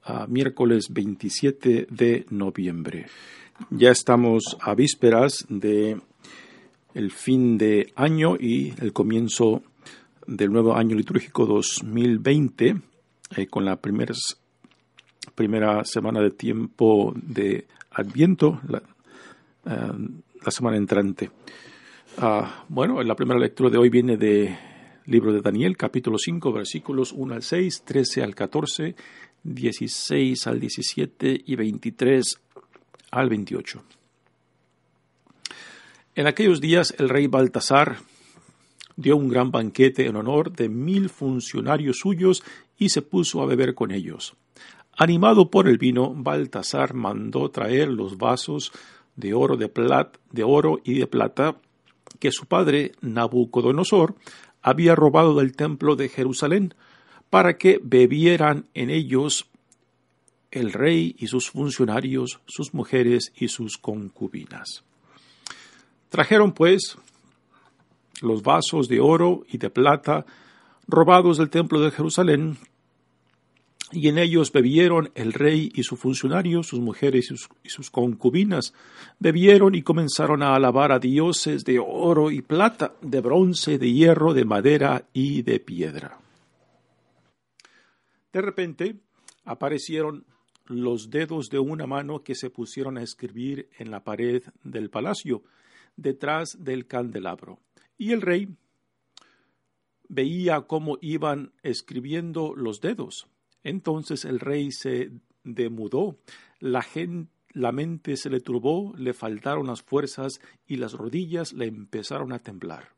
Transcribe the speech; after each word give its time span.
A 0.03 0.25
miércoles 0.25 0.91
27 0.91 1.85
de 1.91 2.25
noviembre. 2.31 3.05
Ya 3.69 3.91
estamos 3.91 4.57
a 4.61 4.73
vísperas 4.75 5.45
de 5.49 5.99
el 6.93 7.11
fin 7.11 7.57
de 7.57 7.93
año 7.95 8.35
y 8.39 8.73
el 8.81 8.93
comienzo 8.93 9.63
del 10.27 10.51
nuevo 10.51 10.75
año 10.75 10.95
litúrgico 10.95 11.45
2020 11.45 12.75
eh, 13.37 13.47
con 13.47 13.65
la 13.65 13.77
primera, 13.77 14.13
primera 15.35 15.83
semana 15.85 16.21
de 16.21 16.31
tiempo 16.31 17.13
de 17.15 17.67
Adviento, 17.91 18.61
la, 18.67 18.81
eh, 19.65 20.51
semana 20.51 20.77
entrante. 20.77 21.29
Ah, 22.17 22.65
bueno, 22.67 23.01
la 23.03 23.15
primera 23.15 23.39
lectura 23.39 23.69
de 23.69 23.77
hoy 23.77 23.89
viene 23.89 24.17
del 24.17 24.55
libro 25.05 25.31
de 25.31 25.41
Daniel, 25.41 25.77
capítulo 25.77 26.17
5, 26.17 26.51
versículos 26.51 27.13
1 27.13 27.33
al 27.35 27.43
6, 27.43 27.83
13 27.85 28.23
al 28.23 28.35
14, 28.35 28.95
16 29.43 30.47
al 30.47 30.59
17 30.59 31.41
y 31.45 31.55
23 31.55 32.41
al 33.11 33.29
28. 33.29 33.83
En 36.15 36.27
aquellos 36.27 36.59
días 36.59 36.95
el 36.97 37.09
rey 37.09 37.27
Baltasar 37.27 37.97
dio 38.95 39.15
un 39.15 39.29
gran 39.29 39.51
banquete 39.51 40.07
en 40.07 40.15
honor 40.15 40.51
de 40.51 40.69
mil 40.69 41.09
funcionarios 41.09 41.99
suyos 41.99 42.43
y 42.77 42.89
se 42.89 43.01
puso 43.01 43.41
a 43.41 43.45
beber 43.45 43.75
con 43.75 43.91
ellos. 43.91 44.35
Animado 44.97 45.49
por 45.49 45.67
el 45.67 45.77
vino, 45.77 46.13
Baltasar 46.13 46.93
mandó 46.93 47.49
traer 47.49 47.87
los 47.87 48.17
vasos 48.17 48.71
de 49.15 49.33
oro, 49.33 49.57
de, 49.57 49.71
de 50.31 50.43
oro 50.43 50.79
y 50.83 50.95
de 50.95 51.07
plata 51.07 51.55
que 52.19 52.31
su 52.31 52.45
padre 52.45 52.91
Nabucodonosor 53.01 54.15
había 54.61 54.95
robado 54.95 55.35
del 55.35 55.55
templo 55.55 55.95
de 55.95 56.09
Jerusalén, 56.09 56.73
para 57.29 57.57
que 57.57 57.79
bebieran 57.81 58.65
en 58.73 58.89
ellos 58.89 59.49
el 60.51 60.73
rey 60.73 61.15
y 61.17 61.27
sus 61.27 61.49
funcionarios, 61.49 62.41
sus 62.45 62.73
mujeres 62.73 63.31
y 63.35 63.47
sus 63.47 63.77
concubinas. 63.77 64.83
Trajeron, 66.09 66.51
pues, 66.51 66.97
los 68.21 68.43
vasos 68.43 68.87
de 68.87 68.99
oro 68.99 69.43
y 69.49 69.57
de 69.57 69.69
plata 69.69 70.25
robados 70.87 71.37
del 71.37 71.49
templo 71.49 71.79
de 71.79 71.91
Jerusalén, 71.91 72.57
y 73.93 74.07
en 74.07 74.17
ellos 74.17 74.51
bebieron 74.51 75.11
el 75.15 75.33
rey 75.33 75.71
y 75.75 75.83
sus 75.83 75.99
funcionarios, 75.99 76.67
sus 76.67 76.79
mujeres 76.79 77.25
y 77.25 77.27
sus, 77.35 77.49
y 77.63 77.69
sus, 77.69 77.89
concubinas, 77.89 78.73
bebieron 79.19 79.75
y 79.75 79.81
comenzaron 79.81 80.43
a 80.43 80.55
alabar 80.55 80.91
a 80.91 80.99
dioses 80.99 81.65
de 81.65 81.79
oro 81.79 82.31
y 82.31 82.41
plata, 82.41 82.93
de 83.01 83.19
bronce, 83.19 83.77
de 83.77 83.91
hierro, 83.91 84.33
de 84.33 84.45
madera 84.45 85.05
y 85.11 85.41
de 85.41 85.59
piedra. 85.59 86.17
De 88.31 88.41
repente 88.41 88.95
aparecieron 89.43 90.23
los 90.71 91.09
dedos 91.09 91.49
de 91.49 91.59
una 91.59 91.85
mano 91.85 92.23
que 92.23 92.35
se 92.35 92.49
pusieron 92.49 92.97
a 92.97 93.03
escribir 93.03 93.69
en 93.77 93.91
la 93.91 94.03
pared 94.03 94.43
del 94.63 94.89
palacio, 94.89 95.43
detrás 95.95 96.57
del 96.63 96.87
candelabro. 96.87 97.59
Y 97.97 98.11
el 98.11 98.21
rey 98.21 98.47
veía 100.07 100.61
cómo 100.61 100.97
iban 101.01 101.53
escribiendo 101.63 102.53
los 102.55 102.81
dedos. 102.81 103.27
Entonces 103.63 104.25
el 104.25 104.39
rey 104.39 104.71
se 104.71 105.11
demudó, 105.43 106.17
la, 106.59 106.85
la 107.51 107.71
mente 107.71 108.17
se 108.17 108.29
le 108.29 108.39
turbó, 108.39 108.93
le 108.97 109.13
faltaron 109.13 109.67
las 109.67 109.81
fuerzas 109.81 110.39
y 110.67 110.77
las 110.77 110.93
rodillas 110.93 111.53
le 111.53 111.65
empezaron 111.65 112.33
a 112.33 112.39
temblar. 112.39 112.89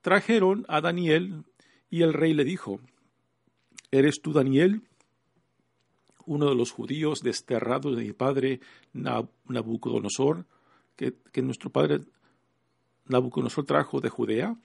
Trajeron 0.00 0.64
a 0.68 0.80
Daniel 0.80 1.44
y 1.90 2.02
el 2.02 2.12
rey 2.12 2.34
le 2.34 2.44
dijo, 2.44 2.80
¿Eres 3.90 4.20
tú 4.20 4.32
Daniel? 4.32 4.82
Uno 6.26 6.48
de 6.48 6.54
los 6.54 6.70
judíos 6.70 7.20
desterrados 7.22 7.96
de 7.96 8.04
mi 8.04 8.12
padre 8.12 8.60
Nabucodonosor, 8.92 10.44
que, 10.96 11.14
que 11.32 11.42
nuestro 11.42 11.70
padre 11.70 12.00
Nabucodonosor 13.06 13.64
trajo 13.64 14.00
de 14.00 14.08
Judea? 14.08 14.56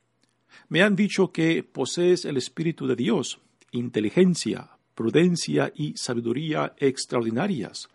Me 0.68 0.81
han 0.81 0.96
dicho 0.96 1.31
que 1.31 1.64
posees 1.64 2.25
el 2.25 2.38
Espíritu 2.38 2.88
de 2.88 2.96
Dios, 2.96 3.40
inteligencia, 3.72 4.72
prudencia 4.96 5.72
y 5.75 5.96
sabiduría 5.96 6.74
extraordinarias. 6.78 7.88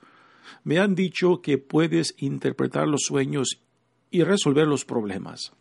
Me 0.63 0.79
han 0.79 0.95
dicho 0.95 1.43
que 1.43 1.59
puedes 1.59 2.15
interpretar 2.19 2.89
los 2.89 3.03
sueños 3.03 3.61
y 4.11 4.23
resolver 4.23 4.67
los 4.67 4.85
problemas. 4.85 5.53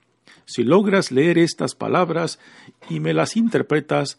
Si 0.45 0.63
logras 0.63 1.11
leer 1.11 1.37
estas 1.37 1.75
palabras 1.75 2.39
y 2.89 2.99
me 2.99 3.13
las 3.13 3.35
interpretas, 3.35 4.17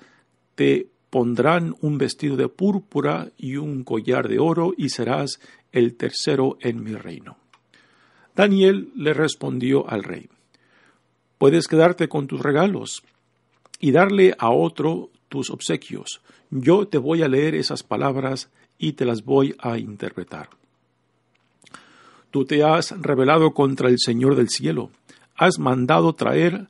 te 0.55 0.89
pondrán 1.14 1.76
un 1.80 1.97
vestido 1.97 2.34
de 2.34 2.48
púrpura 2.48 3.30
y 3.38 3.54
un 3.54 3.84
collar 3.84 4.26
de 4.26 4.41
oro 4.41 4.75
y 4.76 4.88
serás 4.88 5.38
el 5.70 5.94
tercero 5.94 6.58
en 6.60 6.82
mi 6.82 6.97
reino. 6.97 7.36
Daniel 8.34 8.91
le 8.97 9.14
respondió 9.14 9.88
al 9.88 10.02
rey, 10.02 10.28
puedes 11.38 11.69
quedarte 11.69 12.08
con 12.08 12.26
tus 12.26 12.41
regalos 12.41 13.04
y 13.78 13.92
darle 13.92 14.34
a 14.41 14.50
otro 14.50 15.10
tus 15.28 15.50
obsequios. 15.50 16.20
Yo 16.50 16.88
te 16.88 16.98
voy 16.98 17.22
a 17.22 17.28
leer 17.28 17.54
esas 17.54 17.84
palabras 17.84 18.50
y 18.76 18.94
te 18.94 19.04
las 19.04 19.22
voy 19.25 19.54
a 19.60 19.78
interpretar. 19.78 20.48
Tú 22.32 22.44
te 22.44 22.64
has 22.64 22.91
rebelado 23.00 23.52
contra 23.52 23.88
el 23.88 24.00
Señor 24.00 24.34
del 24.34 24.48
cielo, 24.48 24.91
has 25.36 25.60
mandado 25.60 26.12
traer 26.14 26.66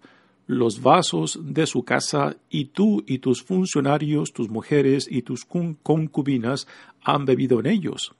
los 0.46 0.82
vasos 0.82 1.38
de 1.42 1.66
su 1.66 1.84
casa, 1.84 2.36
y 2.50 2.66
tú 2.66 3.02
y 3.06 3.18
tus 3.18 3.42
funcionarios, 3.42 4.32
tus 4.32 4.50
mujeres 4.50 5.06
y 5.10 5.22
tus 5.22 5.44
concubinas 5.44 6.66
han 7.02 7.24
bebido 7.24 7.60
en 7.60 7.66
ellos. 7.66 8.14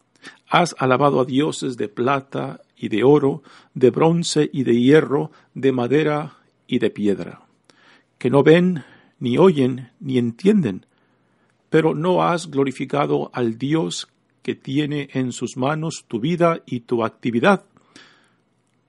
Has 0.48 0.74
alabado 0.78 1.20
a 1.20 1.24
dioses 1.24 1.76
de 1.76 1.88
plata 1.88 2.60
y 2.76 2.88
de 2.88 3.04
oro, 3.04 3.42
de 3.74 3.90
bronce 3.90 4.48
y 4.52 4.64
de 4.64 4.80
hierro, 4.80 5.30
de 5.54 5.72
madera 5.72 6.38
y 6.66 6.78
de 6.78 6.90
piedra, 6.90 7.42
que 8.18 8.30
no 8.30 8.42
ven, 8.42 8.84
ni 9.18 9.36
oyen, 9.38 9.90
ni 10.00 10.18
entienden, 10.18 10.86
pero 11.68 11.94
no 11.94 12.22
has 12.22 12.50
glorificado 12.50 13.30
al 13.34 13.58
Dios 13.58 14.08
que 14.42 14.54
tiene 14.54 15.08
en 15.12 15.32
sus 15.32 15.56
manos 15.56 16.04
tu 16.06 16.20
vida 16.20 16.62
y 16.66 16.80
tu 16.80 17.04
actividad. 17.04 17.64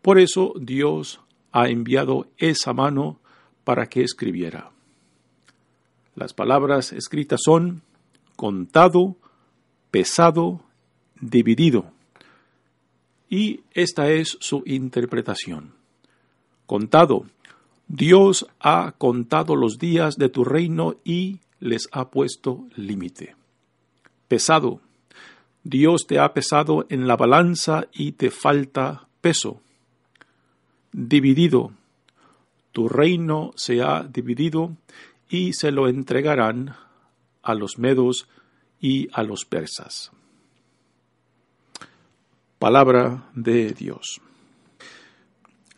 Por 0.02 0.20
eso 0.20 0.54
Dios 0.60 1.22
ha 1.52 1.70
enviado 1.70 2.28
esa 2.38 2.74
mano 2.74 3.20
para 3.66 3.88
que 3.88 4.02
escribiera. 4.02 4.72
Las 6.16 6.34
palabras 6.34 6.94
escritas 6.94 7.42
son 7.44 7.82
contado, 8.38 9.18
pesado, 9.92 10.62
dividido. 11.20 11.92
Y 13.30 13.62
esta 13.72 14.10
es 14.10 14.38
su 14.40 14.64
interpretación. 14.66 15.74
Contado, 16.66 17.26
Dios 17.88 18.48
ha 18.60 18.94
contado 18.98 19.56
los 19.56 19.78
días 19.78 20.16
de 20.16 20.30
tu 20.30 20.46
reino 20.46 20.96
y 21.04 21.40
les 21.60 21.90
ha 21.92 22.10
puesto 22.10 22.66
límite. 22.76 23.36
Pesado, 24.28 24.80
Dios 25.64 26.06
te 26.08 26.20
ha 26.20 26.34
pesado 26.34 26.86
en 26.90 27.08
la 27.08 27.16
balanza 27.16 27.88
y 27.92 28.14
te 28.14 28.30
falta 28.32 29.08
peso. 29.22 29.62
Dividido, 30.92 31.72
tu 32.76 32.90
reino 32.90 33.54
se 33.56 33.82
ha 33.82 34.04
dividido 34.04 34.76
y 35.30 35.54
se 35.54 35.72
lo 35.72 35.88
entregarán 35.88 36.76
a 37.42 37.56
los 37.56 37.80
medos 37.80 38.28
y 38.82 39.08
a 39.14 39.24
los 39.24 39.46
persas. 39.46 40.12
Palabra 42.60 43.30
de 43.34 43.72
Dios. 43.72 44.20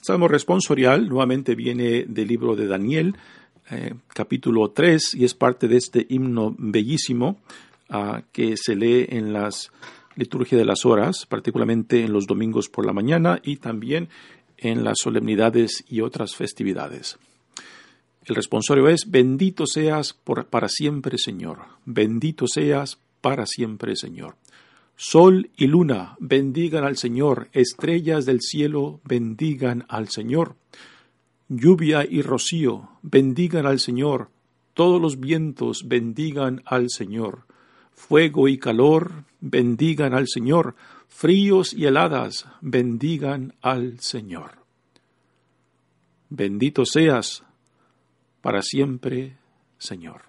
Salmo 0.01 0.27
responsorial 0.27 1.07
nuevamente 1.07 1.53
viene 1.53 2.05
del 2.07 2.29
libro 2.29 2.55
de 2.55 2.65
Daniel, 2.65 3.15
eh, 3.69 3.93
capítulo 4.07 4.71
3, 4.71 5.13
y 5.13 5.23
es 5.23 5.35
parte 5.35 5.67
de 5.67 5.77
este 5.77 6.07
himno 6.09 6.55
bellísimo 6.57 7.37
uh, 7.91 8.21
que 8.31 8.57
se 8.57 8.75
lee 8.75 9.05
en 9.09 9.33
las 9.33 9.71
liturgia 10.15 10.57
de 10.57 10.65
las 10.65 10.83
horas, 10.83 11.27
particularmente 11.27 12.03
en 12.03 12.11
los 12.11 12.25
domingos 12.25 12.69
por 12.69 12.87
la 12.87 12.93
mañana 12.93 13.39
y 13.43 13.57
también 13.57 14.09
en 14.57 14.83
las 14.83 14.97
solemnidades 15.01 15.83
y 15.87 16.01
otras 16.01 16.35
festividades. 16.35 17.17
El 18.25 18.35
responsorio 18.35 18.89
es, 18.89 19.09
bendito 19.09 19.65
seas 19.65 20.13
por, 20.13 20.47
para 20.47 20.67
siempre, 20.67 21.17
Señor, 21.17 21.59
bendito 21.85 22.45
seas 22.47 22.99
para 23.21 23.45
siempre, 23.45 23.95
Señor. 23.95 24.35
Sol 24.95 25.51
y 25.55 25.67
luna 25.67 26.17
bendigan 26.19 26.83
al 26.83 26.97
Señor, 26.97 27.49
estrellas 27.53 28.25
del 28.25 28.41
cielo 28.41 28.99
bendigan 29.05 29.85
al 29.87 30.09
Señor. 30.09 30.55
Lluvia 31.47 32.03
y 32.03 32.21
rocío 32.21 32.89
bendigan 33.03 33.65
al 33.65 33.79
Señor, 33.79 34.29
todos 34.73 35.01
los 35.01 35.19
vientos 35.19 35.87
bendigan 35.87 36.61
al 36.65 36.89
Señor. 36.89 37.43
Fuego 37.93 38.47
y 38.47 38.57
calor 38.57 39.23
bendigan 39.39 40.13
al 40.13 40.27
Señor, 40.27 40.75
fríos 41.07 41.73
y 41.73 41.85
heladas 41.85 42.45
bendigan 42.61 43.53
al 43.61 43.99
Señor. 43.99 44.57
Bendito 46.29 46.85
seas 46.85 47.43
para 48.41 48.61
siempre, 48.61 49.37
Señor. 49.77 50.21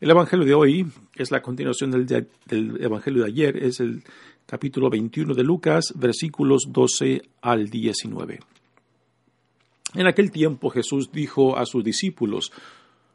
El 0.00 0.10
Evangelio 0.10 0.44
de 0.44 0.54
hoy 0.54 0.86
es 1.14 1.30
la 1.30 1.40
continuación 1.40 1.90
del, 1.90 2.26
Evangelio 2.80 3.22
de 3.22 3.28
ayer, 3.28 3.56
es 3.56 3.80
el 3.80 4.02
capítulo 4.44 4.90
21 4.90 5.34
de 5.34 5.42
Lucas, 5.42 5.94
versículos 5.96 6.64
12 6.68 7.22
al 7.40 7.70
19. 7.70 8.40
En 9.94 10.06
aquel 10.06 10.30
tiempo 10.30 10.70
Jesús 10.70 11.10
dijo 11.12 11.56
a 11.56 11.64
sus 11.64 11.82
discípulos, 11.82 12.52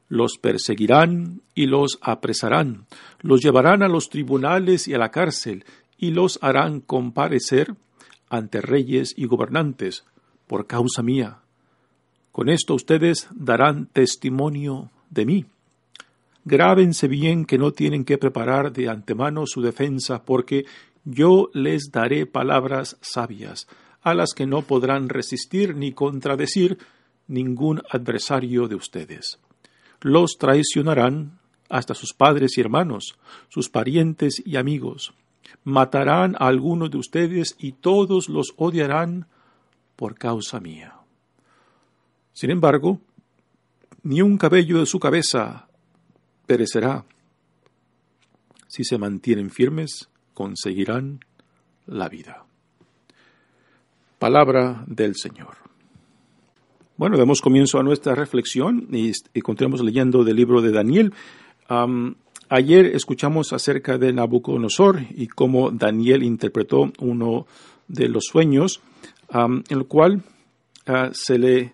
los 0.10 0.38
perseguirán 0.38 1.42
y 1.56 1.68
los 1.68 2.00
apresarán, 2.02 2.88
los 3.22 3.42
llevarán 3.42 3.84
a 3.84 3.88
los 3.88 4.10
tribunales 4.10 4.88
y 4.88 4.96
a 4.96 4.98
la 4.98 5.12
cárcel, 5.12 5.64
y 5.98 6.12
los 6.12 6.40
harán 6.42 6.82
comparecer 6.82 7.76
ante 8.28 8.60
reyes 8.60 9.14
y 9.16 9.26
gobernantes, 9.26 10.04
por 10.48 10.66
causa 10.66 11.04
mía. 11.04 11.40
Con 12.32 12.50
esto 12.50 12.74
ustedes 12.74 13.28
darán 13.32 13.86
testimonio 13.88 14.92
de 15.10 15.26
mí. 15.26 15.46
Grábense 16.46 17.08
bien 17.08 17.46
que 17.46 17.58
no 17.58 17.72
tienen 17.72 18.04
que 18.04 18.18
preparar 18.18 18.72
de 18.72 18.90
antemano 18.90 19.46
su 19.46 19.62
defensa, 19.62 20.24
porque 20.24 20.66
yo 21.06 21.50
les 21.54 21.92
daré 21.92 22.26
palabras 22.26 22.98
sabias, 23.02 23.68
a 24.02 24.14
las 24.14 24.34
que 24.34 24.48
no 24.48 24.64
podrán 24.64 25.10
resistir 25.10 25.76
ni 25.76 25.92
contradecir 25.92 26.78
ningún 27.28 27.82
adversario 27.92 28.68
de 28.68 28.76
ustedes. 28.76 29.40
Los 30.02 30.38
traicionarán 30.38 31.40
hasta 31.70 31.94
sus 31.94 32.14
padres 32.14 32.58
y 32.58 32.62
hermanos, 32.62 33.18
sus 33.50 33.70
parientes 33.70 34.42
y 34.46 34.58
amigos. 34.58 35.14
Matarán 35.64 36.36
a 36.36 36.48
algunos 36.48 36.92
de 36.92 36.98
ustedes 36.98 37.56
y 37.60 37.74
todos 37.74 38.30
los 38.30 38.54
odiarán 38.58 39.28
por 39.96 40.16
causa 40.16 40.60
mía. 40.60 40.96
Sin 42.34 42.52
embargo, 42.52 43.02
ni 44.04 44.22
un 44.22 44.38
cabello 44.38 44.80
de 44.80 44.86
su 44.86 45.00
cabeza 45.00 45.68
perecerá. 46.46 47.06
Si 48.68 48.84
se 48.84 48.98
mantienen 48.98 49.50
firmes, 49.50 50.10
conseguirán 50.34 51.20
la 51.86 52.08
vida. 52.08 52.46
Palabra 54.20 54.84
del 54.88 55.16
Señor. 55.16 55.69
Bueno, 57.00 57.16
damos 57.16 57.40
comienzo 57.40 57.80
a 57.80 57.84
nuestra 57.84 58.14
reflexión 58.14 58.90
y, 58.92 59.14
continuamos 59.40 59.82
leyendo 59.82 60.26
del 60.26 60.36
libro 60.36 60.62
de 60.62 60.74
Daniel. 60.74 61.14
ayer 62.50 62.88
escuchamos 62.88 63.54
acerca 63.54 63.98
de 63.98 64.12
Nabucodonosor 64.12 65.00
y 65.12 65.28
cómo 65.28 65.72
Daniel 65.72 66.24
interpretó 66.24 66.92
uno 67.00 67.48
de 67.88 68.10
los 68.10 68.26
sueños, 68.26 68.82
en 69.34 69.64
el 69.70 69.86
cual 69.86 70.24
ah, 70.88 71.12
se 71.14 71.40
le 71.40 71.72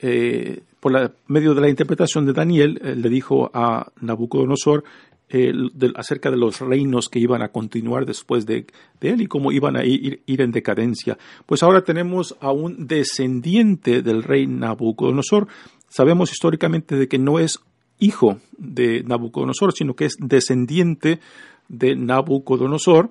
eh, 0.00 0.62
por 0.80 0.92
la, 0.92 1.12
medio 1.26 1.52
de 1.52 1.60
la 1.60 1.68
interpretación 1.68 2.24
de 2.24 2.32
Daniel, 2.32 2.80
eh, 2.82 2.96
le 2.96 3.10
dijo 3.10 3.50
a 3.52 3.92
Nabucodonosor 4.00 4.82
eh, 5.30 5.52
acerca 5.94 6.30
de 6.30 6.36
los 6.36 6.60
reinos 6.60 7.08
que 7.08 7.18
iban 7.18 7.42
a 7.42 7.48
continuar 7.48 8.06
después 8.06 8.46
de, 8.46 8.66
él 9.00 9.20
y 9.20 9.26
cómo 9.26 9.52
iban 9.52 9.76
a 9.76 9.84
ir, 9.84 10.22
en 10.26 10.52
decadencia. 10.52 11.18
Pues 11.46 11.62
ahora 11.62 11.82
tenemos 11.82 12.36
a 12.40 12.50
un 12.50 12.86
descendiente 12.86 14.02
del 14.02 14.22
rey 14.22 14.46
Nabucodonosor. 14.46 15.48
Sabemos 15.88 16.32
históricamente 16.32 16.96
de 16.96 17.08
que 17.08 17.18
no 17.18 17.38
es 17.38 17.60
hijo 17.98 18.38
de 18.56 19.02
Nabucodonosor, 19.02 19.72
sino 19.72 19.94
que 19.94 20.06
es 20.06 20.16
descendiente 20.18 21.20
de 21.68 21.96
Nabucodonosor 21.96 23.10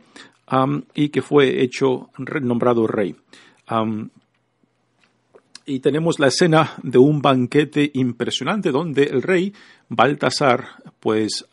y 0.95 1.09
que 1.09 1.21
fue 1.21 1.61
hecho 1.61 2.09
nombrado 2.41 2.87
rey 2.87 3.15
y 5.67 5.81
tenemos 5.81 6.17
la 6.17 6.27
escena 6.27 6.75
de 6.81 6.97
un 6.97 7.21
banquete 7.21 7.91
impresionante 7.93 8.71
donde 8.71 9.03
el 9.03 9.21
rey 9.21 9.53
Baltasar 9.89 10.69
pues 11.01 11.45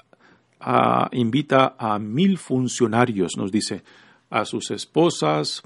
invita 1.12 1.76
a 1.78 1.98
mil 1.98 2.38
funcionarios, 2.38 3.36
nos 3.36 3.52
dice, 3.52 3.82
a 4.30 4.44
sus 4.44 4.70
esposas 4.70 5.62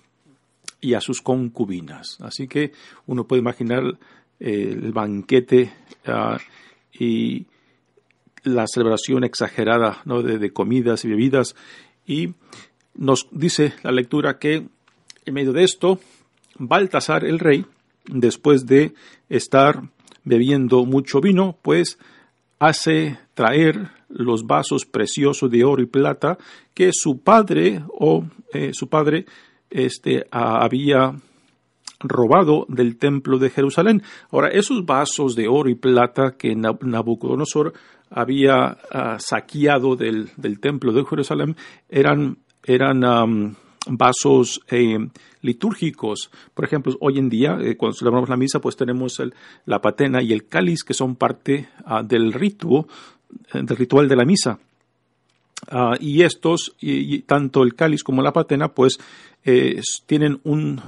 y 0.81 0.95
a 0.95 1.01
sus 1.01 1.23
concubinas. 1.23 2.19
Así 2.21 2.49
que 2.49 2.73
uno 3.07 3.25
puede 3.25 3.41
imaginar 3.41 3.99
eh, 4.41 4.71
el 4.73 4.93
banquete 4.93 5.73
ah, 6.07 6.39
y 6.93 7.47
la 8.45 8.67
celebración 8.67 9.25
exagerada 9.25 10.03
¿no? 10.05 10.23
de, 10.23 10.39
de 10.39 10.53
comidas 10.53 11.05
y 11.05 11.09
bebidas. 11.09 11.55
Y 12.07 12.35
nos 12.95 13.29
dice 13.31 13.75
la 13.83 13.93
lectura 13.93 14.39
que 14.39 14.67
en 15.25 15.35
medio 15.35 15.53
de 15.53 15.65
esto, 15.65 16.01
Baltasar 16.59 17.25
el 17.25 17.39
rey 17.39 17.65
después 18.07 18.67
de 18.67 18.95
estar 19.29 19.83
bebiendo 20.25 20.85
mucho 20.85 21.21
vino, 21.21 21.57
pues 21.63 21.99
hace 22.59 23.19
traer 23.35 23.91
los 24.09 24.47
vasos 24.47 24.85
preciosos 24.87 25.51
de 25.51 25.65
oro 25.65 25.83
y 25.83 25.87
plata 25.87 26.39
que 26.75 26.91
su 26.93 27.21
padre 27.21 27.83
o 27.89 28.25
eh, 28.53 28.71
su 28.73 28.89
padre 28.89 29.27
este, 29.71 30.27
había 30.31 31.15
robado 32.01 32.65
del 32.69 32.97
templo 32.97 33.39
de 33.39 33.51
Jerusalén. 33.51 34.03
Ahora, 34.31 34.49
esos 34.49 34.87
vasos 34.87 35.35
de 35.35 35.49
oro 35.49 35.69
y 35.69 35.75
plata 35.75 36.37
que 36.39 36.55
Nabucodonosor 36.55 37.73
había 38.11 38.79
ah, 38.91 39.17
saqueado 39.19 39.97
del, 39.97 40.31
templo 40.61 40.93
de 40.93 41.05
Jerusalén 41.05 41.57
eran, 41.89 42.39
eran 42.65 43.57
vasos 43.87 44.61
eh, 44.71 44.99
litúrgicos. 45.43 46.31
Por 46.55 46.65
ejemplo, 46.65 46.97
hoy 47.01 47.19
en 47.19 47.29
día, 47.29 47.59
eh, 47.61 47.77
cuando 47.77 47.97
celebramos 47.97 48.29
la 48.29 48.37
misa, 48.37 48.61
pues 48.61 48.77
tenemos 48.77 49.23
la 49.65 49.81
patena 49.81 50.23
y 50.23 50.33
el 50.33 50.47
cáliz 50.47 50.83
que 50.85 50.95
son 50.95 51.17
parte 51.17 51.69
ah, 51.85 52.03
del 52.03 52.33
ritual, 52.33 52.87
eh, 53.55 53.63
del 53.63 53.77
ritual 53.77 54.09
de 54.09 54.17
la 54.17 54.25
misa. 54.25 54.59
Ah, 55.71 55.97
y 56.01 56.23
estos, 56.23 56.75
y, 56.81 57.21
tanto 57.21 57.63
el 57.63 57.75
cáliz 57.75 58.03
como 58.03 58.23
la 58.23 58.33
patena, 58.33 58.69
pues 58.69 58.99
tienen 60.07 60.41
un, 60.45 60.79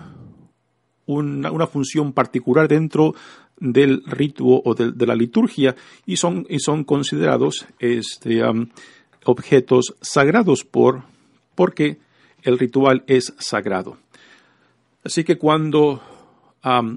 una, 1.07 1.67
función 1.67 2.13
particular 2.13 2.69
dentro 2.69 3.15
del 3.59 4.03
ritual 4.05 4.61
o 4.65 4.75
de, 4.75 5.07
la 5.07 5.15
liturgia 5.15 5.75
y 6.05 6.17
son, 6.17 6.47
y 6.49 6.59
son 6.59 6.85
considerados 6.85 7.67
este, 7.79 8.43
objetos 9.25 9.95
sagrados 10.03 10.65
por, 10.65 11.05
porque 11.55 11.99
el 12.43 12.59
ritual 12.59 13.05
es 13.07 13.35
sagrado. 13.39 13.99
Así 15.05 15.25
que 15.25 15.39
cuando 15.39 16.03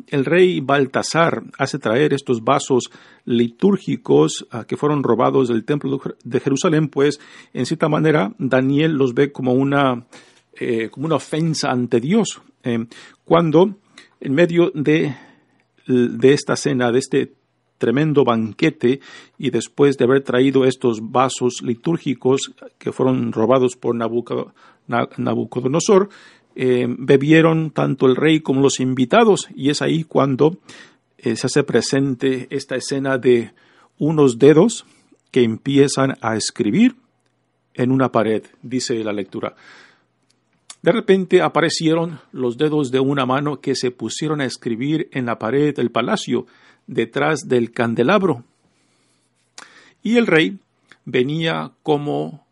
el 0.08 0.26
rey 0.26 0.60
Baltasar 0.60 1.44
hace 1.58 1.80
traer 1.80 2.14
estos 2.14 2.44
vasos 2.44 2.90
litúrgicos 3.26 4.46
ah, 4.52 4.66
que 4.66 4.76
fueron 4.76 5.04
robados 5.04 5.48
del 5.48 5.64
templo 5.64 6.02
de 6.24 6.40
Jerusalén, 6.40 6.90
pues 6.90 7.20
en 7.54 7.66
cierta 7.66 7.88
manera 7.88 8.34
Daniel 8.38 8.94
los 8.94 9.14
ve 9.14 9.32
como 9.32 9.54
una, 9.54 10.06
eh, 10.60 10.90
como 10.90 11.06
una 11.06 11.16
ofensa 11.16 11.72
ante 11.72 12.02
Dios. 12.02 12.42
Eh, 12.64 12.86
cuando 13.24 13.78
en 14.20 14.34
medio 14.34 14.72
de, 14.74 15.16
de 15.88 16.34
esta 16.34 16.56
cena, 16.58 16.92
de 16.92 17.00
este 17.00 17.34
tremendo 17.78 18.24
banquete 18.24 19.00
y 19.38 19.50
después 19.50 19.98
de 19.98 20.06
haber 20.06 20.24
traído 20.24 20.66
estos 20.66 21.12
vasos 21.12 21.62
litúrgicos 21.62 22.54
que 22.78 22.92
fueron 22.92 23.32
robados 23.32 23.76
por 23.76 23.96
Nabucodonosor, 23.96 26.10
eh, 26.56 26.86
bebieron 26.88 27.72
tanto 27.72 28.06
el 28.06 28.16
rey 28.16 28.42
como 28.42 28.62
los 28.62 28.80
invitados 28.80 29.50
y 29.56 29.70
es 29.70 29.82
ahí 29.82 30.04
cuando 30.04 30.58
eh, 31.18 31.36
se 31.36 31.48
hace 31.48 31.64
presente 31.64 32.48
esta 32.52 32.76
escena 32.76 33.18
de 33.18 33.54
unos 33.98 34.38
dedos 34.38 34.86
que 35.32 35.44
empiezan 35.44 36.16
a 36.22 36.36
escribir 36.36 36.96
en 37.74 37.92
una 37.92 38.12
pared, 38.12 38.44
dice 38.62 39.04
la 39.04 39.14
lectura. 39.14 39.56
De 40.84 40.92
repente 40.92 41.42
aparecieron 41.42 42.20
los 42.34 42.58
dedos 42.58 42.92
de 42.92 43.00
una 43.00 43.26
mano 43.26 43.62
que 43.62 43.74
se 43.74 43.90
pusieron 43.90 44.42
a 44.42 44.46
escribir 44.46 45.08
en 45.12 45.26
la 45.26 45.40
pared 45.40 45.74
del 45.74 45.92
palacio, 45.92 46.46
detrás 46.88 47.48
del 47.48 47.72
candelabro. 47.72 48.44
Y 50.02 50.18
el 50.18 50.28
rey 50.28 50.60
venía 51.06 51.72
como 51.84 52.44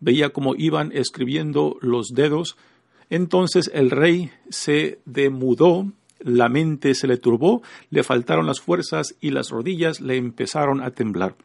veía 0.00 0.30
cómo 0.30 0.54
iban 0.56 0.92
escribiendo 0.92 1.78
los 1.80 2.08
dedos. 2.08 2.56
Entonces 3.10 3.70
el 3.72 3.90
rey 3.90 4.30
se 4.50 5.00
demudó, 5.04 5.90
la 6.20 6.48
mente 6.48 6.94
se 6.94 7.06
le 7.06 7.16
turbó, 7.16 7.62
le 7.90 8.02
faltaron 8.02 8.46
las 8.46 8.60
fuerzas 8.60 9.14
y 9.20 9.30
las 9.30 9.50
rodillas 9.50 10.00
le 10.00 10.16
empezaron 10.16 10.82
a 10.82 10.90
temblar. 10.90 11.36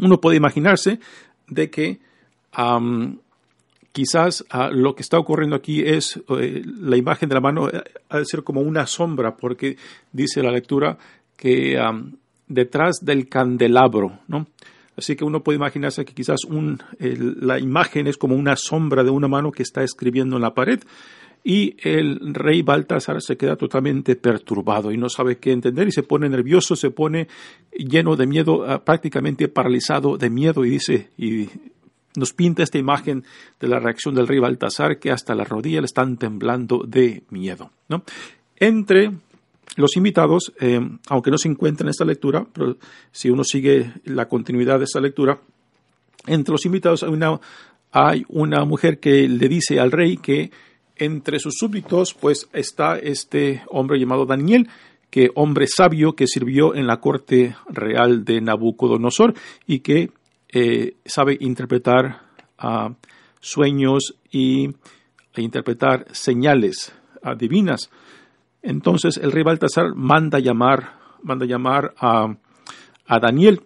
Uno 0.00 0.20
puede 0.20 0.36
imaginarse 0.36 1.00
de 1.48 1.70
que 1.70 2.00
quizás 3.92 4.44
ah, 4.50 4.70
lo 4.72 4.94
que 4.94 5.02
está 5.02 5.18
ocurriendo 5.18 5.56
aquí 5.56 5.82
es 5.82 6.20
eh, 6.38 6.62
la 6.64 6.96
imagen 6.96 7.28
de 7.28 7.34
la 7.34 7.40
mano 7.40 7.68
eh, 7.68 7.82
ha 8.08 8.18
de 8.18 8.24
ser 8.24 8.42
como 8.42 8.60
una 8.60 8.86
sombra, 8.86 9.36
porque 9.36 9.76
dice 10.12 10.42
la 10.42 10.50
lectura 10.50 10.98
que 11.42 11.76
detrás 12.46 13.00
del 13.02 13.28
candelabro, 13.28 14.20
¿no? 14.28 14.46
Así 14.96 15.16
que 15.16 15.24
uno 15.24 15.42
puede 15.42 15.56
imaginarse 15.56 16.04
que 16.04 16.14
quizás 16.14 16.42
la 17.00 17.58
imagen 17.58 18.06
es 18.06 18.16
como 18.16 18.36
una 18.36 18.54
sombra 18.54 19.02
de 19.02 19.10
una 19.10 19.26
mano 19.26 19.50
que 19.50 19.64
está 19.64 19.82
escribiendo 19.82 20.36
en 20.36 20.42
la 20.42 20.54
pared 20.54 20.78
y 21.42 21.74
el 21.82 22.32
rey 22.32 22.62
Baltasar 22.62 23.20
se 23.20 23.36
queda 23.36 23.56
totalmente 23.56 24.14
perturbado 24.14 24.92
y 24.92 24.96
no 24.96 25.08
sabe 25.08 25.38
qué 25.38 25.50
entender 25.50 25.88
y 25.88 25.90
se 25.90 26.04
pone 26.04 26.28
nervioso, 26.28 26.76
se 26.76 26.90
pone 26.92 27.26
lleno 27.72 28.14
de 28.14 28.28
miedo, 28.28 28.64
ah, 28.64 28.84
prácticamente 28.84 29.48
paralizado 29.48 30.16
de 30.16 30.30
miedo 30.30 30.64
y 30.64 30.70
dice, 30.70 31.08
y 31.18 31.48
nos 32.14 32.34
pinta 32.34 32.62
esta 32.62 32.78
imagen 32.78 33.24
de 33.58 33.66
la 33.66 33.80
reacción 33.80 34.14
del 34.14 34.28
rey 34.28 34.38
Baltasar 34.38 35.00
que 35.00 35.10
hasta 35.10 35.34
las 35.34 35.48
rodillas 35.48 35.80
le 35.80 35.86
están 35.86 36.18
temblando 36.18 36.84
de 36.86 37.24
miedo. 37.30 37.72
¿no? 37.88 38.04
Entre 38.54 39.10
los 39.76 39.96
invitados, 39.96 40.52
eh, 40.60 40.80
aunque 41.08 41.30
no 41.30 41.38
se 41.38 41.48
encuentran 41.48 41.86
en 41.86 41.90
esta 41.90 42.04
lectura, 42.04 42.46
pero 42.52 42.76
si 43.10 43.30
uno 43.30 43.44
sigue 43.44 43.92
la 44.04 44.28
continuidad 44.28 44.78
de 44.78 44.84
esta 44.84 45.00
lectura, 45.00 45.40
entre 46.26 46.52
los 46.52 46.64
invitados 46.66 47.04
hay 47.92 48.24
una, 48.28 48.64
mujer 48.64 48.98
que 48.98 49.28
le 49.28 49.48
dice 49.48 49.80
al 49.80 49.92
rey 49.92 50.16
que 50.16 50.50
entre 50.96 51.38
sus 51.38 51.54
súbditos 51.58 52.14
pues 52.14 52.48
está 52.52 52.98
este 52.98 53.62
hombre 53.68 53.98
llamado 53.98 54.24
Daniel, 54.24 54.68
que 55.10 55.30
hombre 55.34 55.66
sabio 55.66 56.14
que 56.14 56.26
sirvió 56.26 56.74
en 56.74 56.86
la 56.86 57.00
corte 57.00 57.56
real 57.68 58.24
de 58.24 58.40
Nabucodonosor 58.40 59.34
y 59.66 59.80
que 59.80 60.10
eh, 60.48 60.94
sabe 61.04 61.36
interpretar 61.40 62.22
uh, 62.62 62.94
sueños 63.40 64.14
y 64.30 64.70
e 65.34 65.42
interpretar 65.42 66.06
señales 66.12 66.92
uh, 67.24 67.34
divinas. 67.34 67.90
Entonces 68.62 69.16
el 69.16 69.32
rey 69.32 69.42
Baltasar 69.42 69.94
manda 69.94 70.38
llamar, 70.38 70.98
manda 71.22 71.46
llamar 71.46 71.94
a, 71.98 72.34
a 73.06 73.18
Daniel. 73.18 73.62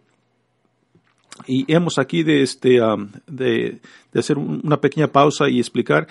Y 1.47 1.71
hemos 1.73 1.99
aquí 1.99 2.23
de, 2.23 2.43
este, 2.43 2.81
de, 3.27 3.81
de, 4.13 4.19
hacer 4.21 4.39
una 4.39 4.81
pequeña 4.81 5.09
pausa 5.09 5.49
y 5.51 5.59
explicar 5.59 6.09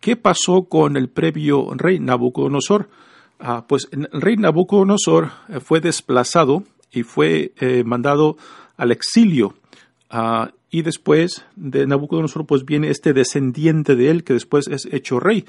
qué 0.00 0.16
pasó 0.16 0.64
con 0.64 0.96
el 0.96 1.08
previo 1.08 1.68
rey 1.74 2.00
Nabucodonosor. 2.00 2.88
Uh, 3.40 3.62
pues 3.66 3.88
el 3.90 4.08
rey 4.12 4.36
Nabucodonosor 4.36 5.30
eh, 5.48 5.60
fue 5.60 5.80
desplazado 5.80 6.64
y 6.90 7.02
fue 7.02 7.52
eh, 7.60 7.84
mandado 7.84 8.36
al 8.76 8.92
exilio. 8.92 9.54
Uh, 10.12 10.46
y 10.70 10.82
después 10.82 11.44
de 11.56 11.86
Nabucodonosor 11.86 12.46
pues 12.46 12.64
viene 12.64 12.90
este 12.90 13.12
descendiente 13.12 13.94
de 13.94 14.10
él 14.10 14.24
que 14.24 14.32
después 14.32 14.68
es 14.68 14.86
hecho 14.90 15.20
rey. 15.20 15.44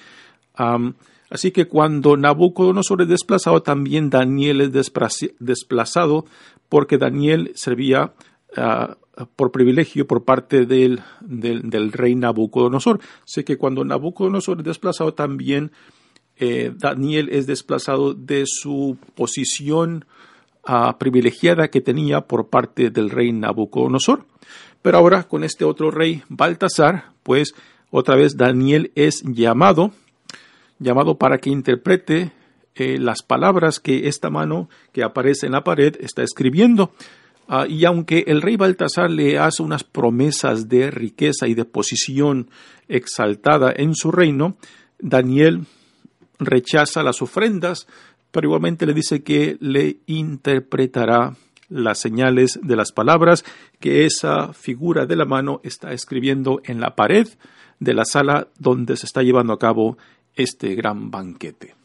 Así 1.30 1.51
que 1.51 1.68
cuando 1.68 2.15
Nabucodonosor 2.18 3.01
es 3.01 3.08
desplazado, 3.08 3.63
también 3.63 4.10
Daniel 4.10 4.62
es 4.62 4.72
desplazado, 5.39 6.25
porque 6.70 6.98
Daniel 6.98 7.51
servía 7.56 8.13
ah, 8.56 8.98
por 9.36 9.51
privilegio 9.51 10.08
por 10.08 10.24
parte 10.24 10.65
del, 10.65 11.01
del, 11.22 11.92
rey 11.92 12.15
Nabucodonosor. 12.15 13.00
Así 13.24 13.44
que 13.44 13.58
cuando 13.58 13.84
Nabucodonosor 13.84 14.60
es 14.60 14.65
desplazado, 14.65 15.13
también 15.13 15.72
eh, 16.38 16.72
Daniel 16.75 17.30
es 17.32 17.48
desplazado 17.48 18.13
de 18.13 18.44
su 18.46 18.98
posición 19.15 20.06
ah, 20.65 20.98
privilegiada 20.98 21.70
que 21.70 21.82
tenía 21.82 22.22
por 22.22 22.50
parte 22.50 22.89
del 22.89 23.10
rey 23.10 23.32
Nabucodonosor. 23.32 24.25
Pero 24.82 24.98
ahora 24.98 25.24
con 25.24 25.44
este 25.44 25.63
otro 25.63 25.92
rey, 25.92 26.24
Baltasar, 26.30 27.06
pues 27.24 27.53
otra 27.89 28.15
vez 28.15 28.36
Daniel 28.36 28.92
es 28.96 29.24
llamado 29.24 29.92
llamado 30.84 31.18
para 31.18 31.40
que 31.40 31.50
interprete 31.50 32.32
eh, 32.75 32.98
las 33.00 33.22
palabras 33.22 33.80
que 33.80 34.08
esta 34.08 34.30
mano 34.30 34.70
que 34.92 35.04
aparece 35.04 35.46
en 35.46 35.54
la 35.54 35.63
pared 35.63 35.96
está 36.00 36.24
escribiendo. 36.24 36.92
Ah, 37.48 37.68
y 37.68 37.86
aunque 37.86 38.24
el 38.28 38.42
rey 38.42 38.56
Baltasar 38.56 39.12
le 39.12 39.38
hace 39.38 39.63
unas 39.63 39.84
promesas 39.84 40.70
de 40.70 40.90
riqueza 40.90 41.48
y 41.48 41.54
de 41.54 41.66
posición 41.66 42.50
exaltada 42.88 43.74
en 43.75 43.96
su 43.96 44.12
reino, 44.12 44.56
Daniel 45.00 45.66
rechaza 46.40 47.04
las 47.04 47.22
ofrendas, 47.22 47.88
pero 48.32 48.48
igualmente 48.48 48.86
le 48.86 48.94
dice 48.94 49.24
que 49.24 49.58
le 49.60 49.98
interpretará 50.08 51.36
las 51.70 52.00
señales 52.00 52.60
de 52.62 52.75
las 52.75 52.92
palabras 52.92 53.44
que 53.80 54.06
esa 54.06 54.54
figura 54.54 55.06
de 55.06 55.16
la 55.16 55.25
mano 55.25 55.60
está 55.63 55.92
escribiendo 55.92 56.62
en 56.66 56.80
la 56.80 56.96
pared 56.96 57.28
de 57.80 57.94
la 57.94 58.06
sala 58.06 58.48
donde 58.60 58.96
se 58.96 59.06
está 59.06 59.22
llevando 59.22 59.54
a 59.54 59.60
cabo 59.60 59.98
este 60.36 60.75
gran 60.75 61.12
banquete. 61.12 61.75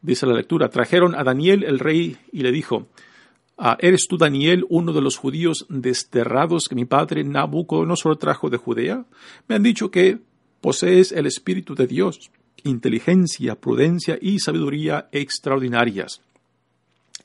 Dice 0.00 0.26
la 0.26 0.34
lectura, 0.34 0.68
trajeron 0.68 1.14
a 1.14 1.22
Daniel 1.22 1.62
el 1.62 1.78
rey 1.78 2.16
y 2.32 2.42
le 2.42 2.50
dijo, 2.50 2.88
ah, 3.56 3.76
¿eres 3.80 4.06
tú 4.08 4.18
Daniel 4.18 4.66
uno 4.68 4.92
de 4.92 5.00
los 5.00 5.16
judíos 5.16 5.64
desterrados 5.68 6.66
que 6.68 6.74
mi 6.74 6.84
padre 6.84 7.22
Nabucodonosor 7.22 8.16
trajo 8.16 8.50
de 8.50 8.56
Judea? 8.56 9.04
Me 9.46 9.54
han 9.54 9.62
dicho 9.62 9.90
que 9.92 10.18
posees 10.60 11.12
el 11.12 11.26
Espíritu 11.26 11.74
de 11.74 11.86
Dios, 11.86 12.32
inteligencia, 12.64 13.54
prudencia 13.54 14.18
y 14.20 14.40
sabiduría 14.40 15.08
extraordinarias. 15.12 16.20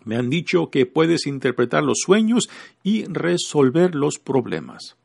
Me 0.03 0.15
han 0.15 0.29
dicho 0.29 0.69
que 0.69 0.85
puedes 0.85 1.27
interpretar 1.27 1.83
los 1.83 1.97
sueños 2.05 2.47
y 2.83 3.05
resolver 3.05 3.95
los 3.95 4.19
problemas. 4.19 4.95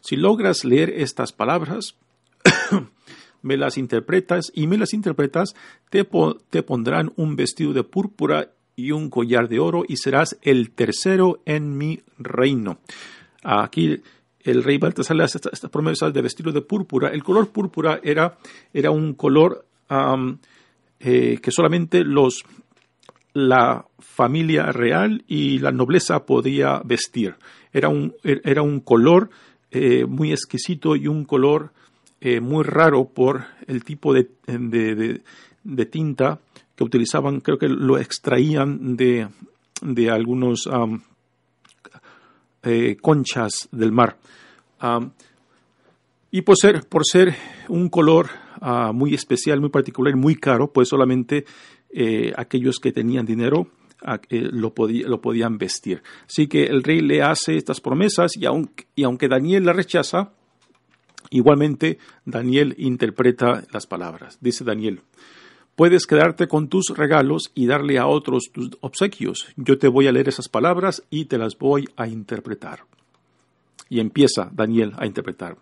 Si 0.00 0.16
logras 0.16 0.64
leer 0.64 0.90
estas 0.90 1.32
palabras, 1.32 1.96
me 3.42 3.56
las 3.56 3.78
interpretas 3.78 4.52
y 4.54 4.66
me 4.66 4.78
las 4.78 4.94
interpretas, 4.94 5.54
te, 5.90 6.06
te 6.50 6.62
pondrán 6.62 7.12
un 7.16 7.36
vestido 7.36 7.72
de 7.72 7.84
púrpura 7.84 8.50
y 8.76 8.92
un 8.92 9.10
collar 9.10 9.48
de 9.48 9.58
oro 9.58 9.84
y 9.86 9.96
serás 9.96 10.38
el 10.42 10.70
tercero 10.70 11.40
en 11.44 11.76
mi 11.76 12.00
reino. 12.18 12.78
Aquí 13.42 14.00
el 14.40 14.64
rey 14.64 14.78
Baltasar 14.78 15.16
le 15.16 15.24
hace 15.24 15.38
estas 15.52 15.70
promesas 15.70 16.12
de 16.12 16.22
vestido 16.22 16.52
de 16.52 16.62
púrpura. 16.62 17.08
El 17.08 17.22
color 17.22 17.48
púrpura 17.48 18.00
era, 18.02 18.38
era 18.72 18.90
un 18.90 19.14
color 19.14 19.66
eh, 20.98 21.38
que 21.42 21.50
solamente 21.50 22.04
los, 22.04 22.44
la 23.34 23.86
familia 23.98 24.72
real 24.72 25.24
y 25.26 25.58
la 25.58 25.72
nobleza 25.72 26.24
podía 26.24 26.80
vestir. 26.84 27.36
Era 27.72 27.88
un, 27.88 28.14
era 28.22 28.62
un 28.62 28.80
color 28.80 29.30
eh, 29.70 30.04
muy 30.06 30.32
exquisito 30.32 30.96
y 30.96 31.06
un 31.06 31.24
color 31.24 31.72
eh, 32.20 32.40
muy 32.40 32.64
raro 32.64 33.06
por 33.06 33.44
el 33.66 33.82
tipo 33.84 34.12
de, 34.12 34.30
de, 34.46 35.86
tinta 35.86 36.40
que 36.76 36.84
utilizaban, 36.84 37.40
creo 37.40 37.58
que 37.58 37.68
lo 37.68 37.98
extraían 37.98 38.96
de, 38.96 39.28
de 39.80 40.10
algunos 40.10 40.68
eh, 42.62 42.96
conchas 43.00 43.68
del 43.72 43.90
mar. 43.92 44.18
y 46.30 46.42
por 46.42 46.56
ser, 46.58 46.86
por 46.86 47.06
ser 47.06 47.34
un 47.68 47.88
color 47.88 48.28
ah, 48.60 48.92
muy 48.92 49.14
especial, 49.14 49.60
muy 49.60 49.70
particular, 49.70 50.14
muy 50.14 50.36
caro, 50.36 50.70
pues 50.70 50.88
solamente 50.88 51.46
eh, 51.88 52.32
aquellos 52.36 52.78
que 52.78 52.92
tenían 52.92 53.24
dinero 53.24 53.68
ah, 54.04 54.20
lo, 54.28 54.74
lo, 54.76 55.20
podían 55.22 55.56
vestir. 55.56 56.02
Así 56.28 56.48
que 56.48 56.64
el 56.64 56.82
rey 56.82 57.00
le 57.00 57.22
hace 57.22 57.56
estas 57.56 57.80
promesas 57.80 58.36
y 58.36 58.44
aunque, 58.44 58.88
y 58.94 59.04
aunque 59.04 59.28
Daniel 59.28 59.64
la 59.64 59.72
rechaza, 59.72 60.32
Igualmente, 61.30 61.98
Daniel 62.24 62.74
interpreta 62.76 63.64
las 63.72 63.86
palabras. 63.86 64.38
Dice 64.40 64.64
Daniel, 64.64 65.02
puedes 65.76 66.06
quedarte 66.06 66.48
con 66.48 66.68
tus 66.68 66.88
regalos 66.96 67.52
y 67.54 67.66
darle 67.66 67.98
a 67.98 68.06
otros 68.06 68.50
tus 68.52 68.70
obsequios. 68.80 69.46
Yo 69.56 69.78
te 69.78 69.88
voy 69.88 70.08
a 70.08 70.12
leer 70.12 70.28
esas 70.28 70.48
palabras 70.48 71.04
y 71.08 71.26
te 71.26 71.38
las 71.38 71.56
voy 71.56 71.88
a 71.96 72.08
interpretar. 72.08 72.80
Y 73.88 74.00
empieza 74.00 74.50
Daniel 74.52 74.92
a 74.98 75.06
interpretar. 75.06 75.56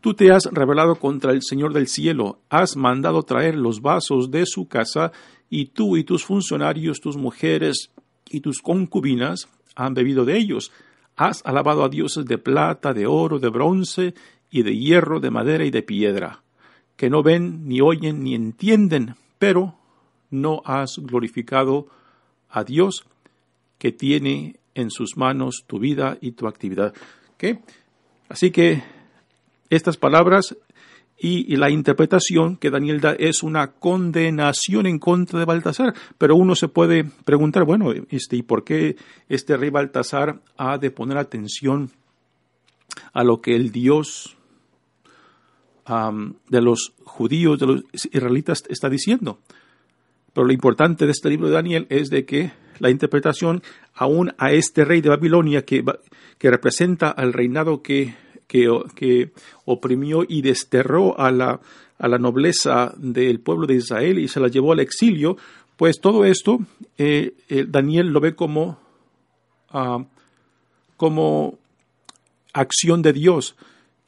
Tú 0.00 0.14
te 0.14 0.32
has 0.32 0.44
rebelado 0.50 0.96
contra 0.96 1.32
el 1.32 1.42
Señor 1.42 1.72
del 1.72 1.86
cielo, 1.86 2.40
has 2.48 2.76
mandado 2.76 3.22
traer 3.22 3.56
los 3.56 3.80
vasos 3.80 4.30
de 4.30 4.44
su 4.46 4.68
casa, 4.68 5.12
y 5.50 5.66
tú 5.66 5.96
y 5.96 6.04
tus 6.04 6.24
funcionarios, 6.24 7.00
tus 7.00 7.16
mujeres 7.16 7.90
y 8.30 8.40
tus 8.40 8.62
concubinas 8.62 9.48
han 9.74 9.94
bebido 9.94 10.24
de 10.24 10.38
ellos. 10.38 10.72
Has 11.16 11.44
alabado 11.44 11.84
a 11.84 11.88
dioses 11.88 12.24
de 12.24 12.38
plata, 12.38 12.94
de 12.94 13.06
oro, 13.06 13.38
de 13.38 13.48
bronce 13.48 14.14
y 14.50 14.62
de 14.62 14.76
hierro, 14.76 15.20
de 15.20 15.30
madera 15.30 15.64
y 15.64 15.70
de 15.70 15.82
piedra. 15.82 16.42
que 16.96 17.08
no 17.08 17.22
ven, 17.22 17.66
ni 17.66 17.80
oyen, 17.80 18.22
ni 18.22 18.34
entienden, 18.34 19.14
pero 19.38 19.74
no 20.30 20.60
has 20.66 20.98
glorificado 20.98 21.86
a 22.50 22.62
Dios 22.62 23.06
que 23.78 23.90
tiene 23.90 24.56
en 24.74 24.90
sus 24.90 25.16
manos 25.16 25.64
tu 25.66 25.78
vida 25.78 26.18
y 26.20 26.32
tu 26.32 26.46
actividad. 26.46 26.92
Así 28.28 28.50
que 28.50 28.82
estas 29.70 29.96
palabras 29.96 30.56
y, 31.22 31.56
la 31.56 31.70
interpretación 31.70 32.56
que 32.56 32.70
Daniel 32.70 33.00
da 33.00 33.12
es 33.12 33.42
una 33.42 33.72
condenación 33.72 34.86
en 34.86 34.98
contra 34.98 35.38
de 35.38 35.44
Baltasar. 35.44 35.94
Pero 36.16 36.34
uno 36.34 36.54
se 36.54 36.68
puede 36.68 37.04
preguntar, 37.04 37.64
bueno, 37.64 37.92
este, 38.08 38.36
¿y 38.36 38.42
por 38.42 38.64
qué 38.64 38.96
este 39.28 39.56
rey 39.56 39.68
Baltasar 39.68 40.40
ha 40.56 40.78
de 40.78 40.90
poner 40.90 41.18
atención 41.18 41.90
a 43.12 43.22
lo 43.22 43.40
que 43.42 43.54
el 43.54 43.70
Dios 43.70 44.36
de 45.86 46.60
los 46.60 46.92
judíos, 47.04 47.58
de 47.58 47.66
los 47.66 47.84
israelitas 48.12 48.62
está 48.68 48.88
diciendo? 48.88 49.38
Pero 50.32 50.46
lo 50.46 50.52
importante 50.52 51.06
de 51.06 51.12
este 51.12 51.28
libro 51.28 51.48
de 51.48 51.54
Daniel 51.54 51.86
es 51.90 52.10
de 52.10 52.24
que 52.24 52.52
la 52.78 52.90
interpretación 52.90 53.62
aún 53.94 54.32
a 54.38 54.52
este 54.52 54.84
rey 54.84 55.00
de 55.00 55.10
Babilonia 55.10 55.64
que, 55.64 55.84
que 56.38 56.50
representa 56.50 57.10
al 57.10 57.32
reinado 57.32 57.82
que 57.82 58.14
que, 58.50 59.30
oprimió 59.64 60.24
y 60.28 60.42
desterró 60.42 61.18
a 61.18 61.30
la, 61.30 61.60
a 61.98 62.08
la 62.08 62.18
nobleza 62.18 62.92
del 62.96 63.40
pueblo 63.40 63.66
de 63.66 63.76
Israel 63.76 64.18
y 64.18 64.28
se 64.28 64.40
la 64.40 64.48
llevó 64.48 64.72
al 64.72 64.80
exilio, 64.80 65.36
pues 65.76 66.00
todo 66.00 66.24
esto 66.24 66.58
eh, 66.98 67.34
eh, 67.48 67.64
Daniel 67.68 68.08
lo 68.08 68.20
ve 68.20 68.34
como, 68.34 68.78
ah, 69.70 70.04
como 70.96 71.58
acción 72.52 73.02
de 73.02 73.12
Dios, 73.12 73.56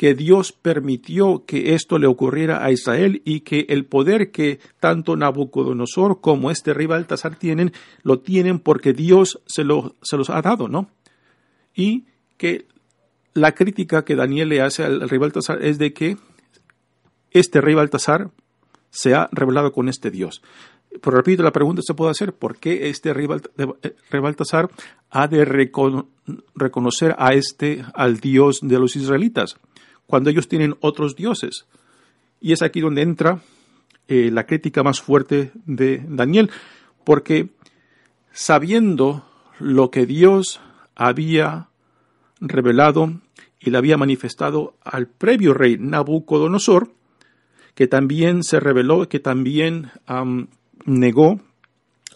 que 0.02 0.16
Dios 0.16 0.50
permitió 0.50 1.44
que 1.46 1.74
esto 1.74 1.96
le 1.96 2.08
ocurriera 2.08 2.64
a 2.64 2.72
Israel 2.72 3.22
y 3.24 3.42
que 3.42 3.66
el 3.68 3.84
poder 3.84 4.32
que 4.32 4.58
tanto 4.80 5.14
Nabucodonosor 5.14 6.20
como 6.20 6.50
este 6.50 6.74
rey 6.74 6.86
Baltasar 6.86 7.36
tienen, 7.36 7.72
lo 8.02 8.18
tienen 8.18 8.58
porque 8.58 8.94
Dios 8.94 9.40
se, 9.46 9.62
lo, 9.62 9.94
se 10.02 10.16
los 10.16 10.28
ha 10.28 10.42
dado, 10.42 10.66
¿no? 10.66 10.90
Y 11.72 12.06
que 12.36 12.66
la 13.32 13.52
crítica 13.52 14.04
que 14.04 14.16
Daniel 14.16 14.48
le 14.48 14.60
hace 14.60 14.82
al, 14.82 15.08
rey 15.08 15.20
Baltasar 15.20 15.62
es 15.62 15.78
de 15.78 15.92
que 15.92 16.16
este 17.30 17.60
rey 17.60 17.76
Baltasar 17.76 18.32
se 18.90 19.14
ha 19.14 19.28
revelado 19.30 19.70
con 19.70 19.88
este 19.88 20.10
Dios. 20.10 20.42
Pero 21.00 21.16
repito, 21.16 21.44
la 21.44 21.52
pregunta 21.52 21.80
se 21.80 21.94
puede 21.94 22.10
hacer, 22.10 22.32
¿por 22.32 22.56
qué 22.56 22.88
este 22.88 23.14
rey, 23.14 23.28
Baltasar 24.20 24.68
ha 25.10 25.28
de 25.28 25.44
reconocer 25.44 27.14
a 27.18 27.34
este, 27.34 27.84
al 27.94 28.18
Dios 28.18 28.58
de 28.62 28.80
los 28.80 28.96
israelitas, 28.96 29.60
cuando 30.06 30.30
ellos 30.30 30.48
tienen 30.48 30.76
otros 30.80 31.16
dioses? 31.16 31.66
Y 32.40 32.52
es 32.52 32.62
aquí 32.62 32.80
donde 32.80 33.02
entra 33.02 33.40
eh, 34.08 34.30
la 34.30 34.46
crítica 34.46 34.82
más 34.82 35.00
fuerte 35.00 35.52
de 35.64 36.02
Daniel, 36.06 36.50
porque 37.04 37.50
sabiendo 38.32 39.24
lo 39.58 39.90
que 39.90 40.06
Dios 40.06 40.60
había 40.94 41.68
revelado 42.40 43.20
y 43.60 43.70
le 43.70 43.78
había 43.78 43.96
manifestado 43.96 44.74
al 44.82 45.06
previo 45.06 45.54
rey 45.54 45.78
Nabucodonosor, 45.78 46.90
que 47.74 47.86
también 47.86 48.42
se 48.42 48.60
reveló, 48.60 49.08
que 49.08 49.20
también 49.20 49.90
negó, 50.84 51.40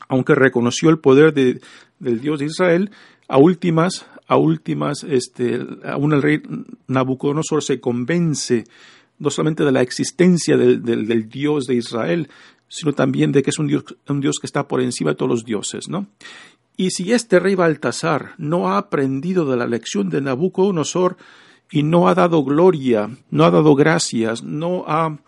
aunque 0.09 0.35
reconoció 0.35 0.90
el 0.90 0.99
poder 0.99 1.33
de, 1.33 1.61
del 1.99 2.21
Dios 2.21 2.40
de 2.40 2.47
Israel, 2.47 2.90
a 3.28 3.38
últimas, 3.38 4.06
a 4.26 4.37
últimas, 4.37 5.04
este, 5.04 5.64
aún 5.85 6.12
el 6.12 6.23
rey 6.23 6.42
Nabucodonosor 6.87 7.62
se 7.62 7.80
convence 7.80 8.64
no 9.18 9.30
solamente 9.30 9.64
de 9.64 9.73
la 9.73 9.83
existencia 9.83 10.56
del, 10.56 10.83
del, 10.83 11.28
Dios 11.28 11.66
de 11.66 11.75
Israel, 11.75 12.28
sino 12.68 12.92
también 12.92 13.33
de 13.33 13.42
que 13.42 13.50
es 13.50 13.59
un 13.59 13.66
Dios, 13.66 13.85
un 14.09 14.21
Dios 14.21 14.39
que 14.41 14.47
está 14.47 14.69
por 14.69 14.80
encima 14.80 15.10
de 15.10 15.17
todos 15.17 15.30
los 15.30 15.45
dioses, 15.45 15.89
¿no? 15.89 16.06
Y 16.76 16.91
si 16.91 17.12
este 17.12 17.41
rey 17.41 17.54
Baltasar 17.54 18.34
no 18.36 18.69
ha 18.69 18.76
aprendido 18.76 19.47
de 19.47 19.56
la 19.56 19.67
lección 19.67 20.10
de 20.10 20.21
Nabucodonosor 20.21 21.17
y 21.71 21.82
no 21.82 22.08
ha 22.08 22.15
dado 22.15 22.45
gloria, 22.45 23.08
no 23.30 23.45
ha 23.45 23.50
dado 23.50 23.75
gracias, 23.75 24.43
no 24.43 24.84
ha 24.86 25.19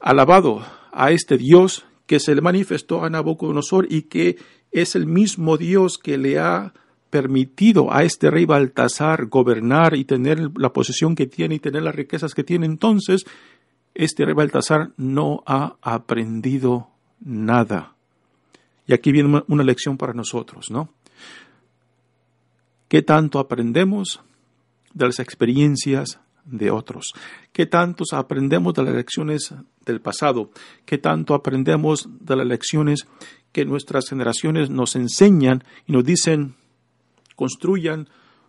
alabado 0.00 0.64
a 0.92 1.10
este 1.10 1.38
Dios 1.38 1.84
que 2.06 2.20
se 2.20 2.34
le 2.34 2.40
manifestó 2.40 3.04
a 3.04 3.10
Nabucodonosor 3.10 3.86
y 3.90 4.02
que 4.02 4.36
es 4.72 4.96
el 4.96 5.06
mismo 5.06 5.56
Dios 5.56 5.98
que 5.98 6.18
le 6.18 6.38
ha 6.38 6.72
permitido 7.10 7.92
a 7.92 8.04
este 8.04 8.30
rey 8.30 8.46
Baltasar 8.46 9.26
gobernar 9.26 9.94
y 9.94 10.04
tener 10.04 10.50
la 10.56 10.72
posesión 10.72 11.14
que 11.14 11.26
tiene 11.26 11.56
y 11.56 11.58
tener 11.58 11.82
las 11.82 11.94
riquezas 11.94 12.32
que 12.32 12.42
tiene, 12.42 12.64
entonces 12.64 13.26
este 13.94 14.24
rey 14.24 14.34
Baltasar 14.34 14.92
no 14.96 15.42
ha 15.46 15.76
aprendido 15.82 16.88
nada. 17.20 17.94
Y 18.86 18.94
aquí 18.94 19.12
viene 19.12 19.42
una 19.46 19.62
lección 19.62 19.98
para 19.98 20.14
nosotros, 20.14 20.70
¿no? 20.70 20.88
¿Qué 22.88 23.02
tanto 23.02 23.38
aprendemos 23.38 24.20
de 24.92 25.06
las 25.06 25.18
experiencias 25.18 26.20
de 26.44 26.70
otros? 26.70 27.12
¿Qué 27.52 27.66
tantos 27.66 28.12
aprendemos 28.12 28.74
de 28.74 28.82
las 28.82 28.94
lecciones 28.94 29.54
del 29.84 30.00
pasado? 30.00 30.50
¿Qué 30.84 30.98
tanto 30.98 31.34
aprendemos 31.34 32.08
de 32.20 32.36
las 32.36 32.46
lecciones 32.46 33.06
que 33.52 33.64
nuestras 33.64 34.08
generaciones 34.08 34.70
nos 34.70 34.96
enseñan 34.96 35.62
y 35.86 35.92
nos 35.92 36.04
dicen, 36.04 36.54
construyan 37.36 38.08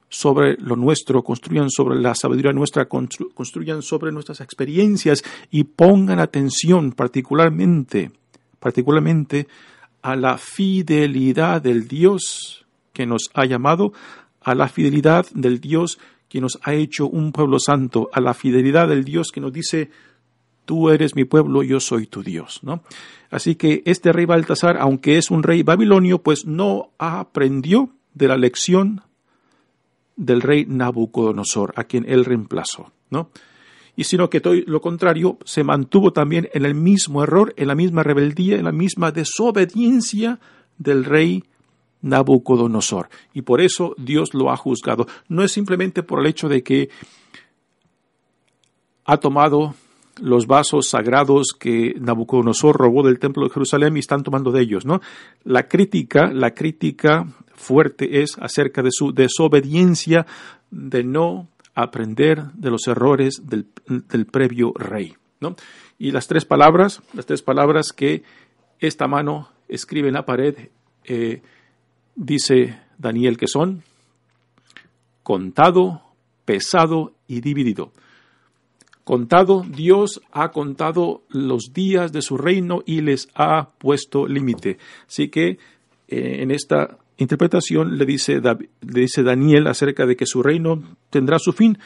sobre 0.09 0.57
lo 0.57 0.75
nuestro, 0.75 1.23
construyan 1.23 1.69
sobre 1.69 1.99
la 1.99 2.13
sabiduría 2.15 2.53
nuestra, 2.53 2.87
construyan 2.87 3.81
sobre 3.81 4.11
nuestras 4.11 4.41
experiencias 4.41 5.23
y 5.49 5.63
pongan 5.63 6.19
atención 6.19 6.91
particularmente, 6.91 8.11
particularmente 8.59 9.47
a 10.03 10.15
la 10.15 10.37
fidelidad 10.37 11.61
del 11.61 11.87
Dios 11.87 12.65
que 12.93 13.05
nos 13.05 13.31
ha 13.33 13.45
llamado, 13.45 13.93
a 14.41 14.53
la 14.53 14.67
fidelidad 14.67 15.25
del 15.33 15.59
Dios 15.59 15.97
que 16.29 16.41
nos 16.41 16.59
ha 16.63 16.73
hecho 16.73 17.07
un 17.07 17.31
pueblo 17.31 17.57
santo, 17.59 18.09
a 18.13 18.21
la 18.21 18.33
fidelidad 18.33 18.87
del 18.87 19.03
Dios 19.03 19.31
que 19.31 19.41
nos 19.41 19.53
dice, 19.53 19.89
tú 20.65 20.89
eres 20.89 21.15
mi 21.15 21.25
pueblo, 21.25 21.63
yo 21.63 21.79
soy 21.79 22.07
tu 22.07 22.23
Dios, 22.23 22.59
¿no? 22.63 22.83
Así 23.29 23.55
que 23.55 23.81
este 23.85 24.11
rey 24.13 24.25
Baltasar, 24.25 24.77
aunque 24.77 25.17
es 25.17 25.31
un 25.31 25.43
rey 25.43 25.63
babilonio, 25.63 26.21
pues 26.21 26.45
no 26.45 26.91
aprendió 26.97 27.89
de 28.13 28.27
la 28.27 28.37
lección 28.37 29.01
del 30.15 30.41
rey 30.41 30.65
Nabucodonosor, 30.67 31.73
a 31.75 31.85
quien 31.85 32.05
él 32.07 32.25
reemplazó, 32.25 32.91
¿no? 33.09 33.29
y 33.95 34.05
sino 34.05 34.29
que 34.29 34.41
todo 34.41 34.55
lo 34.65 34.81
contrario, 34.81 35.37
se 35.45 35.63
mantuvo 35.63 36.13
también 36.13 36.49
en 36.53 36.65
el 36.65 36.73
mismo 36.73 37.23
error, 37.23 37.53
en 37.57 37.67
la 37.67 37.75
misma 37.75 38.03
rebeldía, 38.03 38.55
en 38.57 38.65
la 38.65 38.71
misma 38.71 39.11
desobediencia 39.11 40.39
del 40.77 41.05
rey 41.05 41.43
Nabucodonosor. 42.01 43.09
Y 43.33 43.43
por 43.43 43.61
eso 43.61 43.95
Dios 43.97 44.33
lo 44.33 44.51
ha 44.51 44.57
juzgado. 44.57 45.07
No 45.27 45.43
es 45.43 45.51
simplemente 45.51 46.01
por 46.01 46.19
el 46.19 46.25
hecho 46.25 46.49
de 46.49 46.63
que 46.63 46.89
ha 49.05 49.17
tomado 49.17 49.75
los 50.21 50.47
vasos 50.47 50.89
sagrados 50.89 51.49
que 51.57 51.95
Nabucodonosor 51.99 52.77
robó 52.77 53.03
del 53.03 53.19
templo 53.19 53.45
de 53.45 53.53
Jerusalén 53.53 53.97
y 53.97 53.99
están 53.99 54.23
tomando 54.23 54.51
de 54.51 54.61
ellos, 54.61 54.85
¿no? 54.85 55.01
La 55.43 55.67
crítica, 55.67 56.31
la 56.31 56.51
crítica 56.51 57.25
fuerte 57.55 58.21
es 58.21 58.37
acerca 58.39 58.81
de 58.81 58.91
su 58.91 59.13
desobediencia 59.13 60.25
de 60.69 61.03
no 61.03 61.47
aprender 61.75 62.43
de 62.53 62.69
los 62.69 62.87
errores 62.87 63.43
del, 63.47 63.65
previo 64.25 64.73
rey. 64.75 65.15
¿no? 65.39 65.55
Y 65.97 66.11
las 66.11 66.27
tres 66.27 66.45
palabras, 66.45 67.01
las 67.13 67.25
tres 67.25 67.41
palabras 67.41 67.91
que 67.91 68.23
esta 68.79 69.07
mano 69.07 69.49
escribe 69.67 70.07
en 70.09 70.13
la 70.13 70.25
pared, 70.25 70.69
eh, 71.05 71.41
dice 72.15 72.79
Daniel 72.97 73.37
que 73.37 73.47
son 73.47 73.83
contado, 75.23 76.01
pesado 76.45 77.13
y 77.27 77.41
dividido. 77.41 77.91
Contado, 79.03 79.65
Dios 79.67 80.21
ha 80.31 80.51
contado 80.51 81.23
los 81.29 81.73
días 81.73 82.13
de 82.13 82.21
su 82.21 82.37
reino 82.37 82.83
y 82.85 83.01
les 83.01 83.27
ha 83.35 83.69
puesto 83.77 84.27
límite. 84.27 84.77
Así 85.07 85.27
que 85.27 85.57
eh, 86.07 86.41
en 86.41 86.51
esta 86.51 86.97
interpretación 87.17 87.97
le 87.97 88.05
dice, 88.05 88.39
le 88.39 89.01
dice 89.01 89.23
Daniel 89.23 89.67
acerca 89.67 90.05
de 90.05 90.15
que 90.15 90.25
su 90.25 90.41
reino 90.41 90.81
tendrá 91.09 91.37
su 91.37 91.51
fin, 91.51 91.77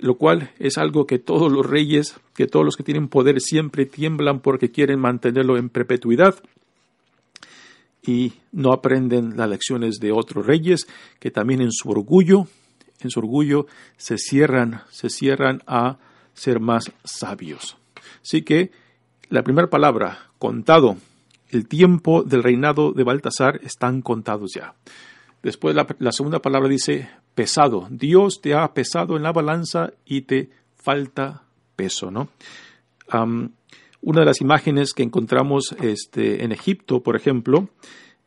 lo 0.00 0.16
cual 0.16 0.50
es 0.58 0.76
algo 0.76 1.06
que 1.06 1.18
todos 1.18 1.50
los 1.50 1.64
reyes, 1.64 2.20
que 2.34 2.46
todos 2.46 2.64
los 2.64 2.76
que 2.76 2.84
tienen 2.84 3.08
poder 3.08 3.40
siempre 3.40 3.86
tiemblan 3.86 4.40
porque 4.40 4.70
quieren 4.70 5.00
mantenerlo 5.00 5.56
en 5.56 5.70
perpetuidad 5.70 6.34
y 8.02 8.32
no 8.52 8.72
aprenden 8.72 9.36
las 9.36 9.48
lecciones 9.48 9.98
de 9.98 10.12
otros 10.12 10.46
reyes 10.46 10.86
que 11.18 11.30
también 11.30 11.60
en 11.60 11.72
su 11.72 11.90
orgullo, 11.90 12.46
en 13.00 13.10
su 13.10 13.20
orgullo 13.20 13.66
se 13.96 14.18
cierran, 14.18 14.82
se 14.90 15.10
cierran 15.10 15.62
a 15.66 15.98
ser 16.40 16.58
más 16.58 16.90
sabios. 17.04 17.76
Así 18.22 18.40
que 18.40 18.70
la 19.28 19.42
primera 19.42 19.68
palabra, 19.68 20.30
contado, 20.38 20.96
el 21.50 21.68
tiempo 21.68 22.22
del 22.22 22.42
reinado 22.42 22.92
de 22.92 23.04
Baltasar 23.04 23.60
están 23.62 24.00
contados 24.00 24.52
ya. 24.54 24.74
Después 25.42 25.74
la, 25.74 26.12
segunda 26.12 26.40
palabra 26.40 26.70
dice 26.70 27.10
pesado. 27.34 27.88
Dios 27.90 28.40
te 28.40 28.54
ha 28.54 28.72
pesado 28.72 29.18
en 29.18 29.22
la 29.22 29.32
balanza 29.32 29.92
y 30.06 30.22
te 30.22 30.48
falta 30.76 31.42
peso, 31.76 32.10
¿no? 32.10 32.28
una 34.02 34.20
de 34.20 34.26
las 34.26 34.40
imágenes 34.40 34.94
que 34.94 35.02
encontramos 35.02 35.74
este, 35.82 36.44
en 36.44 36.52
Egipto, 36.52 37.02
por 37.02 37.16
ejemplo, 37.16 37.68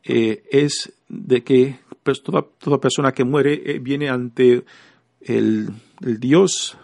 eh, 0.03 0.43
es 0.51 0.93
de 1.07 1.43
que 1.43 1.79
pues, 2.03 2.21
toda, 2.21 2.45
toda, 2.59 2.79
persona 2.79 3.13
que 3.13 3.23
muere 3.23 3.61
eh, 3.65 3.79
viene 3.79 4.09
ante 4.09 4.65
el, 5.21 5.69
Dios 5.99 6.77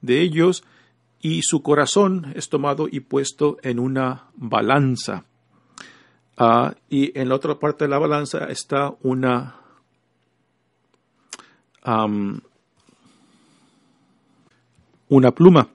de 0.00 0.20
ellos 0.20 0.64
y 1.20 1.42
su 1.42 1.62
corazón 1.62 2.32
es 2.34 2.48
tomado 2.48 2.88
y 2.90 3.00
puesto 3.00 3.58
en 3.62 3.78
una 3.78 4.26
balanza. 4.34 5.24
Ah, 6.36 6.74
y 6.88 7.18
en 7.18 7.28
la 7.28 7.34
otra 7.34 7.58
parte 7.58 7.84
de 7.84 7.90
la 7.90 7.98
balanza 7.98 8.46
está 8.46 8.94
una 9.02 9.54
una 15.08 15.30
pluma. 15.32 15.68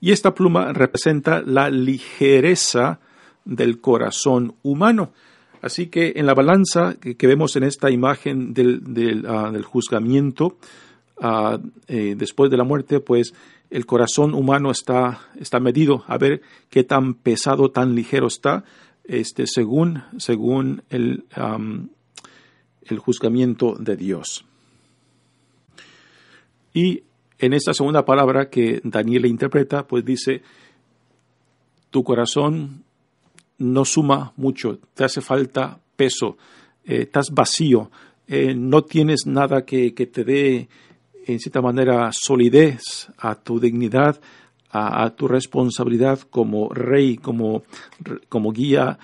Y 0.00 0.12
esta 0.12 0.34
pluma 0.34 0.72
representa 0.72 1.42
la 1.42 1.68
ligereza 1.70 3.00
del 3.44 3.80
corazón 3.80 4.54
humano. 4.62 5.12
Así 5.60 5.88
que 5.88 6.12
en 6.16 6.26
la 6.26 6.34
balanza 6.34 6.94
que, 7.00 7.26
vemos 7.26 7.56
en 7.56 7.64
esta 7.64 7.90
imagen 7.90 8.54
del, 8.54 8.94
del, 8.94 9.26
ah, 9.26 9.52
juzgamiento 9.64 10.56
ah, 11.20 11.58
eh, 11.88 12.14
después 12.16 12.50
de 12.50 12.56
la 12.56 12.64
muerte, 12.64 13.00
pues 13.00 13.34
el 13.70 13.86
corazón 13.86 14.34
humano 14.34 14.70
está, 14.70 15.20
está 15.38 15.60
medido 15.60 16.04
a 16.06 16.18
ver 16.18 16.42
qué 16.70 16.84
tan 16.84 17.14
pesado, 17.14 17.70
tan 17.70 17.94
ligero 17.94 18.26
está, 18.26 18.64
este, 19.04 19.46
según, 19.46 20.02
según 20.18 20.82
el, 20.90 21.24
el 22.82 22.98
juzgamiento 22.98 23.74
de 23.78 23.96
Dios. 23.96 24.44
Y 26.74 27.02
en 27.38 27.52
esta 27.52 27.72
segunda 27.72 28.04
palabra 28.04 28.50
que 28.50 28.80
Daniel 28.84 29.26
interpreta, 29.26 29.86
pues 29.86 30.04
dice, 30.04 30.42
tu 31.90 32.04
corazón 32.04 32.84
no 33.58 33.84
suma 33.84 34.32
mucho, 34.36 34.78
te 34.94 35.04
hace 35.04 35.20
falta 35.20 35.80
peso, 35.96 36.36
eh, 36.84 37.02
estás 37.02 37.30
vacío, 37.30 37.90
eh, 38.26 38.54
no 38.54 38.84
tienes 38.84 39.26
nada 39.26 39.64
que, 39.64 39.90
te 39.90 40.24
dé, 40.24 40.68
en 41.32 41.40
cierta 41.40 41.60
manera, 41.60 42.10
solidez 42.12 43.08
a 43.18 43.34
tu 43.34 43.60
dignidad, 43.60 44.20
a, 44.70 45.10
tu 45.10 45.28
responsabilidad 45.28 46.20
como 46.20 46.68
rey, 46.70 47.16
como, 47.16 47.62
como 48.28 48.52
guía 48.52 48.98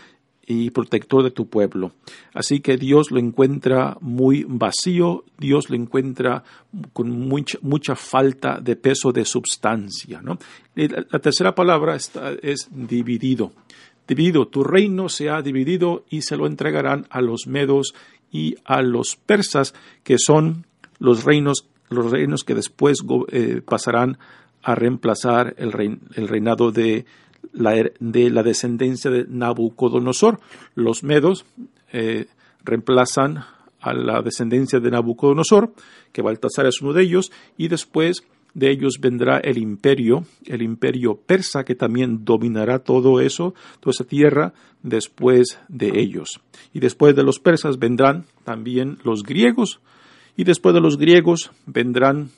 y 0.47 0.71
protector 0.71 1.23
de 1.23 1.31
tu 1.31 1.49
pueblo. 1.49 1.93
Así 2.33 2.61
que 2.61 2.77
Dios 2.77 3.11
lo 3.11 3.19
encuentra 3.19 3.97
muy 4.01 4.45
vacío, 4.49 5.25
Dios 5.39 5.71
lo 5.71 5.77
encuentra 5.77 6.45
con 6.93 7.11
mucha, 7.11 7.95
falta 7.95 8.59
de 8.61 8.77
peso 8.77 9.13
de 9.13 9.25
substancia. 9.25 10.23
La, 10.75 11.19
tercera 11.19 11.55
palabra 11.55 11.97
es 11.97 12.69
dividido. 12.71 13.53
Dividido, 14.07 14.49
tu 14.49 14.65
reino 14.65 15.09
se 15.09 15.31
ha 15.31 15.41
dividido 15.41 16.05
y 16.11 16.23
se 16.23 16.37
lo 16.37 16.47
entregarán 16.47 17.07
a 17.09 17.23
los 17.23 17.47
medos 17.47 17.95
y 18.31 18.57
a 18.65 18.83
los 18.83 19.17
persas, 19.17 19.75
que 20.03 20.17
son 20.19 20.67
los 20.99 21.25
reinos, 21.25 21.69
los 21.95 22.11
reinos 22.11 22.45
que 22.45 22.55
después 22.55 22.99
eh, 23.29 23.63
pasarán 23.65 24.19
a 24.63 24.75
reemplazar 24.75 25.55
el, 25.59 25.99
el 26.15 26.29
reinado 26.29 26.71
de 26.71 27.05
la, 27.53 27.91
de 28.01 28.31
la 28.31 28.43
descendencia 28.43 29.11
de 29.11 29.27
Nabucodonosor. 29.29 30.41
Los 30.75 31.03
medos 31.03 31.45
eh, 31.93 32.27
reemplazan 32.65 33.45
a 33.81 33.93
la 33.93 34.23
descendencia 34.23 34.81
de 34.81 34.91
Nabucodonosor, 34.91 35.73
que 36.13 36.23
Baltasar 36.23 36.67
es 36.67 36.81
uno 36.81 36.93
de 36.93 37.03
ellos, 37.03 37.31
y 37.59 37.69
después 37.69 38.25
de 38.55 38.71
ellos 38.71 38.99
vendrá 39.01 39.39
el 39.39 39.59
imperio, 39.59 40.25
el 40.47 40.63
imperio 40.63 41.17
persa, 41.17 41.65
que 41.65 41.75
también 41.75 42.25
dominará 42.25 42.79
todo 42.79 43.21
eso, 43.21 43.55
toda 43.81 43.91
esa 43.91 44.05
tierra, 44.05 44.55
después 44.83 45.59
de 45.69 46.01
ellos. 46.01 46.41
Y 46.73 46.81
después 46.81 47.15
de 47.17 47.25
los 47.25 47.41
persas 47.41 47.79
vendrán 47.79 48.25
también 48.45 48.99
los 49.03 49.23
griegos, 49.23 49.81
y 50.37 50.45
después 50.45 50.75
de 50.75 50.81
los 50.81 50.99
griegos 50.99 51.51
vendrán 51.67 52.31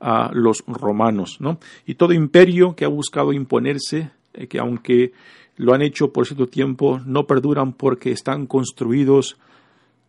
a 0.00 0.30
los 0.32 0.64
romanos, 0.66 1.36
¿no? 1.40 1.58
Y 1.86 1.94
todo 1.94 2.12
imperio 2.12 2.74
que 2.74 2.84
ha 2.84 2.88
buscado 2.88 3.32
imponerse 3.32 4.10
eh, 4.34 4.46
que 4.46 4.58
aunque 4.58 5.12
lo 5.56 5.74
han 5.74 5.82
hecho 5.82 6.12
por 6.12 6.26
cierto 6.26 6.46
tiempo, 6.46 7.00
no 7.04 7.26
perduran 7.26 7.72
porque 7.72 8.10
están 8.10 8.46
construidos 8.46 9.36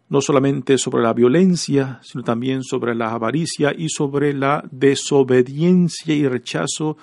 no 0.10 0.22
solamente 0.22 0.78
sobre 0.78 1.04
la 1.04 1.14
violencia, 1.14 2.00
sino 2.04 2.24
también 2.24 2.64
sobre 2.64 2.96
la 2.96 3.12
avaricia 3.12 3.74
y 3.76 3.90
sobre 3.90 4.34
la 4.34 4.64
desobediencia 4.72 6.14
y 6.14 6.28
rechazo 6.28 6.98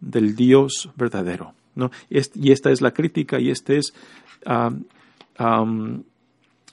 del 0.00 0.36
Dios 0.36 0.90
verdadero. 0.96 1.52
¿no? 1.74 1.90
Y 2.08 2.52
esta 2.52 2.70
es 2.70 2.80
la 2.80 2.92
crítica 2.92 3.40
y 3.40 3.50
esta 3.50 3.74
es 3.74 3.92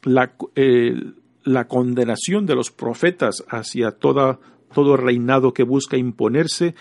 la, 0.03 0.31
eh, 0.55 1.03
la, 1.43 1.67
condenación 1.67 2.45
de 2.45 2.55
los 2.55 2.71
profetas 2.71 3.43
hacia 3.49 3.91
toda, 3.91 4.39
todo 4.73 4.97
reinado 4.97 5.53
que 5.53 5.63
busca 5.63 5.97
imponerse 5.97 6.75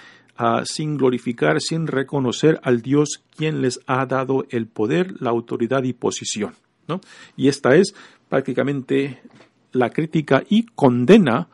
sin 0.65 0.97
glorificar, 0.97 1.61
sin 1.61 1.87
reconocer 1.87 2.61
al 2.63 2.81
Dios 2.81 3.23
quien 3.37 3.61
les 3.61 3.81
ha 3.87 4.07
dado 4.07 4.47
el 4.51 4.67
poder, 4.67 5.21
la 5.21 5.31
autoridad 5.31 5.83
y 5.83 5.93
posición. 5.93 6.55
¿no? 6.89 7.01
Y 7.37 7.49
esta 7.49 7.77
es 7.77 7.95
prácticamente 8.29 9.21
la 9.73 9.91
crítica 9.91 10.43
y 10.49 10.65
condena 10.65 11.49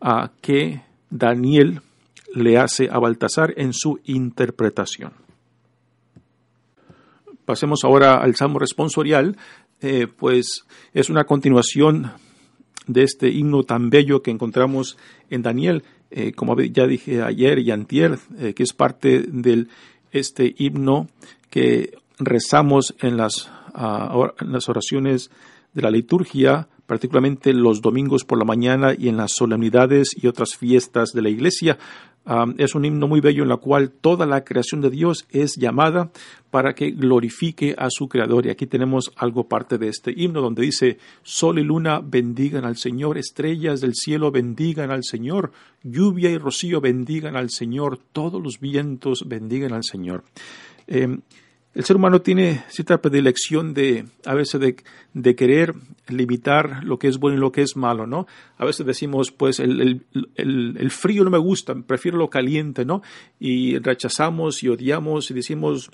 a 0.00 0.30
que 0.40 0.82
Daniel 1.10 1.80
le 2.34 2.58
hace 2.58 2.88
a 2.90 2.98
Baltasar 2.98 3.54
en 3.56 3.72
su 3.72 4.00
interpretación. 4.04 5.12
Pasemos 7.44 7.80
ahora 7.82 8.22
al 8.22 8.36
Salmo 8.36 8.58
responsorial, 8.58 9.36
eh, 9.80 10.06
pues 10.06 10.66
es 10.92 11.08
una 11.08 11.24
continuación 11.24 12.12
de 12.88 13.04
este 13.04 13.28
himno 13.28 13.62
tan 13.62 13.90
bello 13.90 14.22
que 14.22 14.32
encontramos 14.32 14.98
en 15.30 15.42
Daniel 15.42 15.84
eh, 16.10 16.32
como 16.32 16.58
ya 16.58 16.86
dije 16.86 17.22
ayer 17.22 17.58
y 17.58 17.70
antier, 17.70 18.18
eh, 18.38 18.54
que 18.54 18.62
es 18.62 18.72
parte 18.72 19.24
de 19.28 19.66
este 20.10 20.54
himno 20.56 21.08
que 21.50 21.98
rezamos 22.18 22.94
en 23.00 23.18
las, 23.18 23.50
ah, 23.74 24.32
en 24.40 24.52
las 24.52 24.70
oraciones 24.70 25.30
de 25.74 25.82
la 25.82 25.90
liturgia, 25.90 26.68
particularmente 26.86 27.52
los 27.52 27.82
domingos 27.82 28.24
por 28.24 28.38
la 28.38 28.46
mañana 28.46 28.94
y 28.96 29.08
en 29.08 29.18
las 29.18 29.32
solemnidades 29.32 30.16
y 30.16 30.26
otras 30.28 30.56
fiestas 30.56 31.10
de 31.12 31.20
la 31.20 31.28
iglesia, 31.28 31.78
es 32.58 32.74
un 32.74 32.84
himno 32.84 33.08
muy 33.08 33.20
bello 33.20 33.42
en 33.42 33.48
la 33.48 33.56
cual 33.56 33.90
toda 33.90 34.26
la 34.26 34.44
creación 34.44 34.80
de 34.80 34.90
Dios 34.90 35.26
es 35.30 35.56
llamada 35.56 36.10
para 36.50 36.74
que 36.74 36.90
glorifique 36.90 37.74
a 37.78 37.88
su 37.90 38.08
Creador. 38.08 38.46
Y 38.46 38.50
aquí 38.50 38.66
tenemos 38.66 39.12
algo 39.16 39.48
parte 39.48 39.78
de 39.78 39.88
este 39.88 40.12
himno 40.14 40.42
donde 40.42 40.62
dice, 40.62 40.98
Sol 41.22 41.58
y 41.58 41.64
luna 41.64 42.00
bendigan 42.04 42.64
al 42.64 42.76
Señor, 42.76 43.16
estrellas 43.16 43.80
del 43.80 43.94
cielo 43.94 44.30
bendigan 44.30 44.90
al 44.90 45.04
Señor, 45.04 45.52
lluvia 45.82 46.30
y 46.30 46.38
rocío 46.38 46.80
bendigan 46.80 47.36
al 47.36 47.50
Señor, 47.50 47.98
todos 48.12 48.42
los 48.42 48.60
vientos 48.60 49.24
bendigan 49.26 49.72
al 49.72 49.84
Señor. 49.84 50.24
Em, 50.86 51.22
el 51.78 51.84
ser 51.84 51.94
humano 51.94 52.20
tiene 52.20 52.64
cierta 52.70 53.00
predilección 53.00 53.72
de, 53.72 54.04
a 54.26 54.34
veces, 54.34 54.60
de, 55.14 55.36
querer 55.36 55.74
limitar 56.08 56.82
lo 56.82 56.98
que 56.98 57.06
es 57.06 57.18
bueno 57.18 57.36
y 57.36 57.40
lo 57.40 57.52
que 57.52 57.62
es 57.62 57.76
malo, 57.76 58.04
¿no? 58.04 58.26
A 58.56 58.64
veces 58.64 58.84
decimos, 58.84 59.30
pues, 59.30 59.60
el, 59.60 60.04
frío 60.90 61.22
no 61.22 61.30
me 61.30 61.38
gusta, 61.38 61.76
prefiero 61.76 62.18
lo 62.18 62.30
caliente, 62.30 62.84
¿no? 62.84 63.00
Y 63.38 63.78
rechazamos 63.78 64.64
y 64.64 64.70
odiamos 64.70 65.30
y 65.30 65.34
decimos, 65.34 65.88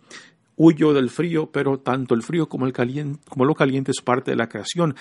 huyo 0.56 0.94
del 0.94 1.10
frío, 1.10 1.50
pero 1.52 1.78
tanto 1.78 2.14
el 2.14 2.22
frío 2.22 2.48
como, 2.48 2.64
el 2.64 2.72
caliente, 2.72 3.20
como 3.28 3.44
lo 3.44 3.54
caliente 3.54 3.90
es 3.90 4.00
parte 4.00 4.30
de 4.30 4.38
la 4.38 4.48
creación. 4.48 4.96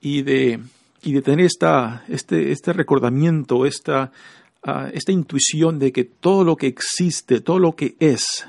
Y 0.00 0.22
de, 0.22 0.60
y 1.02 1.14
de 1.14 1.22
tener 1.22 1.46
esta, 1.46 2.04
este, 2.06 2.52
este 2.52 2.72
recordamiento, 2.72 3.66
esta, 3.66 4.12
ah, 4.62 4.88
esta 4.94 5.10
intuición 5.10 5.80
de 5.80 5.90
que 5.90 6.04
todo 6.04 6.44
lo 6.44 6.54
que 6.54 6.68
existe, 6.68 7.40
todo 7.40 7.58
lo 7.58 7.74
que 7.74 7.96
es, 7.98 8.46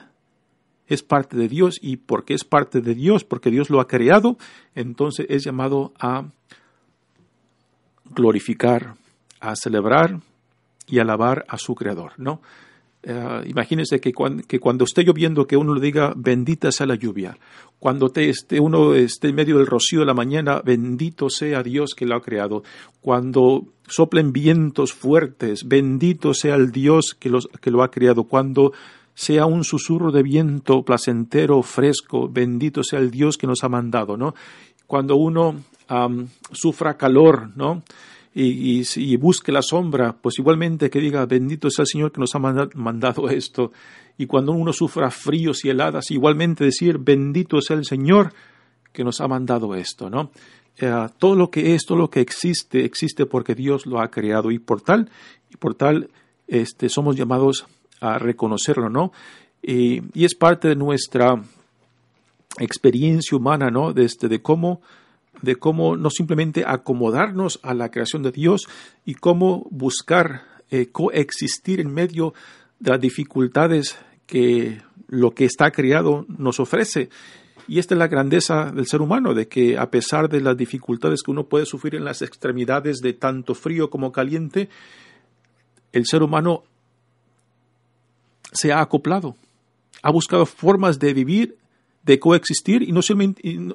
es 0.87 1.03
parte 1.03 1.37
de 1.37 1.47
Dios 1.47 1.79
y 1.81 1.97
porque 1.97 2.33
es 2.33 2.43
parte 2.43 2.81
de 2.81 2.93
Dios, 2.93 3.23
porque 3.23 3.51
Dios 3.51 3.69
lo 3.69 3.79
ha 3.79 3.87
creado, 3.87 4.37
entonces 4.75 5.25
es 5.29 5.43
llamado 5.43 5.93
a 5.99 6.25
glorificar, 8.05 8.95
a 9.39 9.55
celebrar 9.55 10.19
y 10.87 10.99
alabar 10.99 11.45
a 11.47 11.57
su 11.57 11.75
creador, 11.75 12.13
¿no? 12.17 12.41
Uh, 13.05 13.45
imagínense 13.45 13.99
que 13.99 14.13
cuando, 14.13 14.43
que 14.43 14.61
cuando, 14.61 14.85
esté 14.85 15.03
lloviendo, 15.03 15.45
que 15.45 15.57
uno 15.57 15.73
le 15.73 15.81
diga, 15.81 16.13
bendita 16.15 16.71
sea 16.71 16.85
la 16.85 16.95
lluvia. 16.95 17.37
Cuando 17.77 18.07
te 18.09 18.29
esté, 18.29 18.61
uno 18.61 18.93
esté 18.93 19.27
en 19.27 19.35
medio 19.35 19.57
del 19.57 19.67
rocío 19.67 19.99
de 19.99 20.05
la 20.05 20.13
mañana, 20.13 20.61
bendito 20.63 21.29
sea 21.29 21.63
Dios 21.63 21.95
que 21.97 22.05
lo 22.05 22.15
ha 22.15 22.21
creado. 22.21 22.63
Cuando 23.01 23.65
soplen 23.89 24.31
vientos 24.31 24.93
fuertes, 24.93 25.67
bendito 25.67 26.33
sea 26.33 26.55
el 26.55 26.71
Dios 26.71 27.13
que, 27.19 27.29
los, 27.29 27.49
que 27.59 27.71
lo 27.71 27.83
ha 27.83 27.91
creado. 27.91 28.23
Cuando 28.23 28.71
sea 29.15 29.45
un 29.45 29.63
susurro 29.63 30.11
de 30.11 30.23
viento 30.23 30.83
placentero, 30.83 31.61
fresco, 31.61 32.27
bendito 32.29 32.83
sea 32.83 32.99
el 32.99 33.11
Dios 33.11 33.37
que 33.37 33.47
nos 33.47 33.63
ha 33.63 33.69
mandado, 33.69 34.17
¿no? 34.17 34.33
Cuando 34.87 35.15
uno 35.15 35.55
sufra 36.51 36.97
calor, 36.97 37.51
¿no? 37.55 37.83
y, 38.35 39.15
busque 39.17 39.51
la 39.51 39.61
sombra, 39.61 40.15
pues 40.19 40.39
igualmente 40.39 40.89
que 40.89 40.99
diga, 40.99 41.25
bendito 41.25 41.69
sea 41.69 41.83
el 41.83 41.87
Señor 41.87 42.11
que 42.11 42.19
nos 42.19 42.33
ha 42.35 42.39
mandado 42.39 43.29
esto. 43.29 43.71
Y 44.17 44.25
cuando 44.25 44.51
uno 44.51 44.73
sufra 44.73 45.11
fríos 45.11 45.63
y 45.65 45.69
heladas, 45.69 46.11
igualmente 46.11 46.63
decir, 46.63 46.97
bendito 46.97 47.61
sea 47.61 47.77
el 47.77 47.85
Señor 47.85 48.33
que 48.91 49.03
nos 49.03 49.21
ha 49.21 49.27
mandado 49.27 49.75
esto, 49.75 50.09
¿no? 50.09 50.31
Eh, 50.77 51.07
todo 51.19 51.35
lo 51.35 51.51
que 51.51 51.75
es, 51.75 51.85
todo 51.85 51.97
lo 51.97 52.09
que 52.09 52.21
existe, 52.21 52.85
existe 52.85 53.25
porque 53.25 53.53
Dios 53.53 53.85
lo 53.85 54.01
ha 54.01 54.09
creado 54.09 54.51
y 54.51 54.57
por 54.57 54.81
tal, 54.81 55.09
y 55.51 55.57
por 55.57 55.75
tal, 55.75 56.09
este, 56.47 56.89
somos 56.89 57.15
llamados 57.15 57.67
a 58.03 58.19
reconocerlo, 58.19 58.89
¿no? 58.89 59.11
Y, 59.61 60.01
y 60.13 60.25
es 60.25 60.35
parte 60.35 60.67
de 60.67 60.75
nuestra 60.75 61.41
experiencia 62.59 63.37
humana, 63.37 63.69
¿no? 63.71 63.93
De, 63.93 64.03
este, 64.03 64.27
de 64.27 64.41
cómo 64.41 64.81
de 65.41 65.57
cómo 65.57 65.97
no 65.97 66.09
simplemente 66.09 66.63
acomodarnos 66.65 67.59
a 67.63 67.73
la 67.73 67.89
creación 67.89 68.23
de 68.23 68.31
Dios 68.31 68.67
y 69.03 69.15
cómo 69.15 69.67
buscar 69.71 70.43
eh, 70.69 70.87
coexistir 70.89 71.81
en 71.81 71.93
medio 71.93 72.33
de 72.79 72.91
las 72.91 73.01
dificultades 73.01 73.97
que 74.25 74.81
lo 75.07 75.31
que 75.31 75.43
está 75.45 75.71
creado 75.71 76.25
nos 76.29 76.61
ofrece. 76.61 77.09
Y 77.67 77.79
esta 77.79 77.93
es 77.93 77.99
la 77.99 78.07
grandeza 78.07 78.71
del 78.71 78.87
ser 78.87 79.01
humano, 79.01 79.33
de 79.33 79.47
que 79.47 79.77
a 79.77 79.89
pesar 79.89 80.29
de 80.29 80.39
las 80.39 80.55
dificultades 80.55 81.23
que 81.23 81.31
uno 81.31 81.45
puede 81.45 81.65
sufrir 81.65 81.95
en 81.95 82.05
las 82.05 82.21
extremidades 82.21 82.99
de 82.99 83.13
tanto 83.13 83.53
frío 83.53 83.89
como 83.89 84.11
caliente, 84.11 84.69
el 85.91 86.05
ser 86.05 86.23
humano 86.23 86.63
se 88.53 88.71
ha 88.71 88.81
acoplado, 88.81 89.35
ha 90.01 90.11
buscado 90.11 90.45
formas 90.45 90.99
de 90.99 91.13
vivir 91.13 91.57
de 92.03 92.19
coexistir 92.19 92.83
y 92.83 92.91
no, 92.91 93.01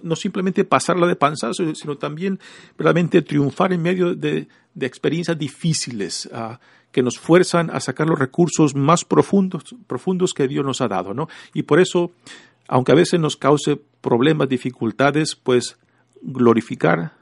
no 0.02 0.16
simplemente 0.16 0.64
pasarla 0.64 1.06
de 1.06 1.16
panzazo, 1.16 1.74
sino 1.74 1.96
también 1.96 2.38
realmente 2.76 3.22
triunfar 3.22 3.72
en 3.72 3.82
medio 3.82 4.14
de, 4.14 4.48
experiencias 4.80 5.36
difíciles 5.36 6.28
ah, 6.32 6.60
que 6.92 7.02
nos 7.02 7.18
fuerzan 7.18 7.70
a 7.70 7.80
sacar 7.80 8.06
los 8.06 8.18
recursos 8.18 8.76
más 8.76 9.04
profundos, 9.04 9.74
profundos 9.86 10.34
que 10.34 10.46
Dios 10.46 10.64
nos 10.64 10.80
ha 10.80 10.88
dado. 10.88 11.14
¿no? 11.14 11.28
Y 11.52 11.62
por 11.62 11.80
eso, 11.80 12.12
aunque 12.68 12.92
a 12.92 12.94
veces 12.94 13.18
nos 13.18 13.36
cause 13.36 13.80
problemas, 14.00 14.48
dificultades, 14.48 15.34
pues 15.34 15.78
glorificar 16.22 17.14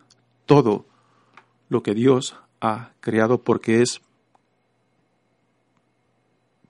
todo 0.44 0.86
lo 1.68 1.82
que 1.82 1.94
Dios 1.94 2.36
ha 2.60 2.90
creado 3.00 3.38
porque 3.42 3.80
es 3.80 4.00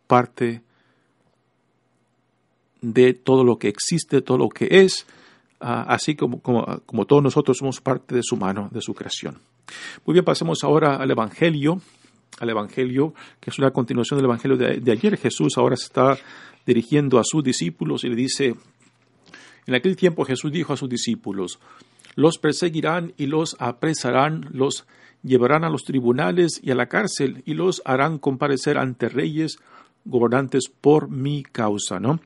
parte 0.07 0.63
de 2.93 3.15
todo 3.15 3.43
lo 3.43 3.59
que 3.59 3.69
existe, 3.69 4.23
todo 4.23 4.39
lo 4.39 4.49
que 4.49 4.69
es, 4.71 5.07
ah, 5.61 5.85
así 5.89 6.15
como, 6.15 6.41
como, 6.41 7.05
todos 7.05 7.23
nosotros 7.23 7.59
somos 7.59 7.81
parte 7.81 8.15
de 8.15 8.23
su 8.23 8.37
mano, 8.37 8.69
de 8.71 8.81
su 8.81 8.95
creación. 8.95 9.39
Muy 10.05 10.13
bien, 10.13 10.25
pasemos 10.25 10.63
ahora 10.63 10.97
al 10.97 11.11
Evangelio, 11.11 11.81
al 12.39 12.51
Evangelio, 12.51 13.13
que 13.41 13.51
es 13.51 13.59
una 13.59 13.73
continuación 13.73 14.19
del 14.19 14.27
Evangelio 14.27 14.57
de, 14.57 14.79
de 14.79 14.93
ayer. 14.93 15.17
Jesús 15.17 15.59
ahora 15.59 15.77
se 15.77 15.87
está 15.87 16.17
dirigiendo 16.65 17.19
a 17.19 17.25
sus 17.25 17.43
discípulos 17.43 18.05
y 18.05 18.09
le 18.09 18.17
dice, 18.17 18.55
en 19.67 19.75
aquel 19.75 19.97
tiempo 19.97 20.25
Jesús 20.25 20.53
dijo 20.53 20.73
a 20.73 20.77
sus 20.77 20.89
discípulos, 20.89 21.59
los 22.15 22.39
perseguirán 22.39 23.15
y 23.17 23.27
los 23.27 23.57
apresarán, 23.59 24.49
los 24.53 24.87
llevarán 25.25 25.65
a 25.65 25.71
los 25.71 25.83
tribunales 25.83 26.61
y 26.63 26.71
a 26.71 26.77
la 26.77 26.87
cárcel 26.87 27.43
y 27.47 27.55
los 27.55 27.83
harán 27.85 28.19
comparecer 28.19 28.79
ante 28.79 29.09
reyes, 29.09 29.59
gobernantes 30.05 30.69
por 30.69 31.11
mi 31.11 31.43
causa, 31.43 31.99
¿no? 31.99 32.21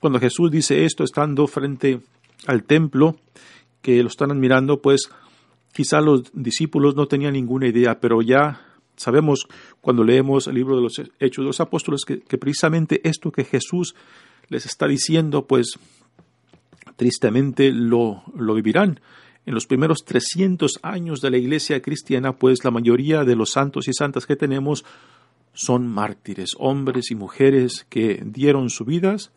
Cuando 0.00 0.20
Jesús 0.20 0.50
dice 0.50 0.84
esto 0.84 1.04
estando 1.04 1.46
frente 1.46 2.00
al 2.46 2.64
templo, 2.64 3.16
que 3.80 4.02
lo 4.02 4.08
están 4.08 4.30
admirando, 4.30 4.82
pues 4.82 5.10
quizá 5.72 6.00
los 6.00 6.24
discípulos 6.32 6.96
no 6.96 7.06
tenían 7.06 7.34
ninguna 7.34 7.68
idea, 7.68 8.00
pero 8.00 8.20
ya 8.20 8.60
sabemos 8.96 9.46
cuando 9.80 10.04
leemos 10.04 10.46
el 10.46 10.54
libro 10.54 10.76
de 10.76 10.82
los 10.82 10.98
Hechos 11.20 11.44
de 11.44 11.46
los 11.46 11.60
Apóstoles 11.60 12.04
que, 12.04 12.38
precisamente 12.38 13.00
esto 13.08 13.30
que 13.30 13.44
Jesús 13.44 13.94
les 14.48 14.66
está 14.66 14.86
diciendo, 14.86 15.46
pues 15.46 15.78
tristemente 16.96 17.70
lo, 17.72 18.22
lo 18.34 18.54
vivirán. 18.54 19.00
En 19.44 19.54
los 19.54 19.66
primeros 19.66 20.04
300 20.04 20.80
años 20.82 21.20
de 21.20 21.30
la 21.30 21.38
iglesia 21.38 21.80
cristiana, 21.80 22.32
pues 22.32 22.64
la 22.64 22.70
mayoría 22.70 23.24
de 23.24 23.36
los 23.36 23.52
santos 23.52 23.86
y 23.86 23.92
santas 23.92 24.26
que 24.26 24.34
tenemos 24.34 24.84
son 25.52 25.86
mártires, 25.86 26.50
hombres 26.58 27.10
y 27.10 27.14
mujeres 27.14 27.86
que 27.88 28.22
dieron 28.24 28.68
sus 28.70 28.86
vidas 28.86 29.30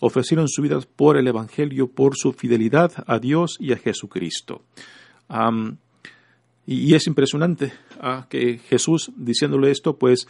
ofrecieron 0.00 0.48
su 0.48 0.62
vida 0.62 0.80
por 0.96 1.16
el 1.16 1.28
Evangelio, 1.28 1.88
por 1.88 2.16
su 2.16 2.32
fidelidad 2.32 2.92
a 3.06 3.18
Dios 3.18 3.56
y 3.60 3.72
a 3.72 3.76
Jesucristo. 3.76 4.62
y, 6.66 6.94
es 6.94 7.06
impresionante 7.06 7.72
ah, 8.00 8.26
que 8.28 8.58
Jesús, 8.58 9.12
diciéndole 9.16 9.70
esto, 9.70 9.96
pues 9.96 10.26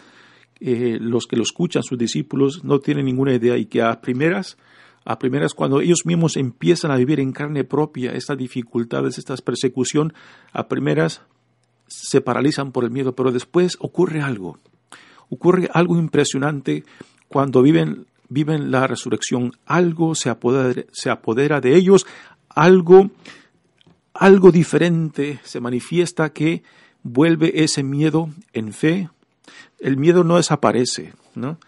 eh, 0.61 0.98
los 1.00 1.26
que 1.26 1.37
lo 1.37 1.42
escuchan, 1.42 1.83
sus 1.83 1.96
discípulos, 1.96 2.64
no 2.64 2.80
tienen 2.80 3.06
ninguna 3.06 3.35
idea 3.35 3.56
y 3.56 3.66
que 3.66 3.80
a 3.80 4.00
primeras, 4.00 4.59
a 5.04 5.18
primeras 5.18 5.54
cuando 5.54 5.80
ellos 5.80 6.00
mismos 6.04 6.37
empiezan 6.37 6.90
a 6.90 6.96
vivir 6.96 7.20
en 7.20 7.33
carne 7.33 7.64
propia 7.64 8.12
estas 8.12 8.37
dificultades, 8.37 9.18
esta 9.18 9.35
persecución, 9.37 10.12
a 10.52 10.68
primeras 10.68 11.22
se 11.87 12.20
paralizan 12.20 12.72
por 12.72 12.85
el 12.85 12.90
miedo, 12.90 13.14
pero 13.14 13.33
después 13.33 13.76
ocurre 13.80 14.20
algo. 14.20 14.59
Ocurre 15.28 15.68
algo 15.72 15.96
impresionante 15.96 16.85
cuando 17.28 17.62
viven 17.62 18.06
viven 18.30 18.70
la 18.70 18.86
resurrección, 18.86 19.52
algo 19.66 20.14
se 20.14 20.30
apodera, 20.30 20.84
se 20.92 21.10
apodera 21.10 21.60
de 21.60 21.76
ellos, 21.76 22.06
algo, 22.48 23.10
algo 24.14 24.50
diferente 24.50 25.40
se 25.44 25.60
manifiesta 25.60 26.32
que 26.32 26.62
vuelve 27.02 27.62
ese 27.62 27.82
miedo 27.82 28.30
en 28.52 28.72
fe. 28.72 29.10
El 29.78 29.96
miedo 29.98 30.24
no 30.24 30.36
desaparece, 30.36 31.12
¿no? 31.34 31.58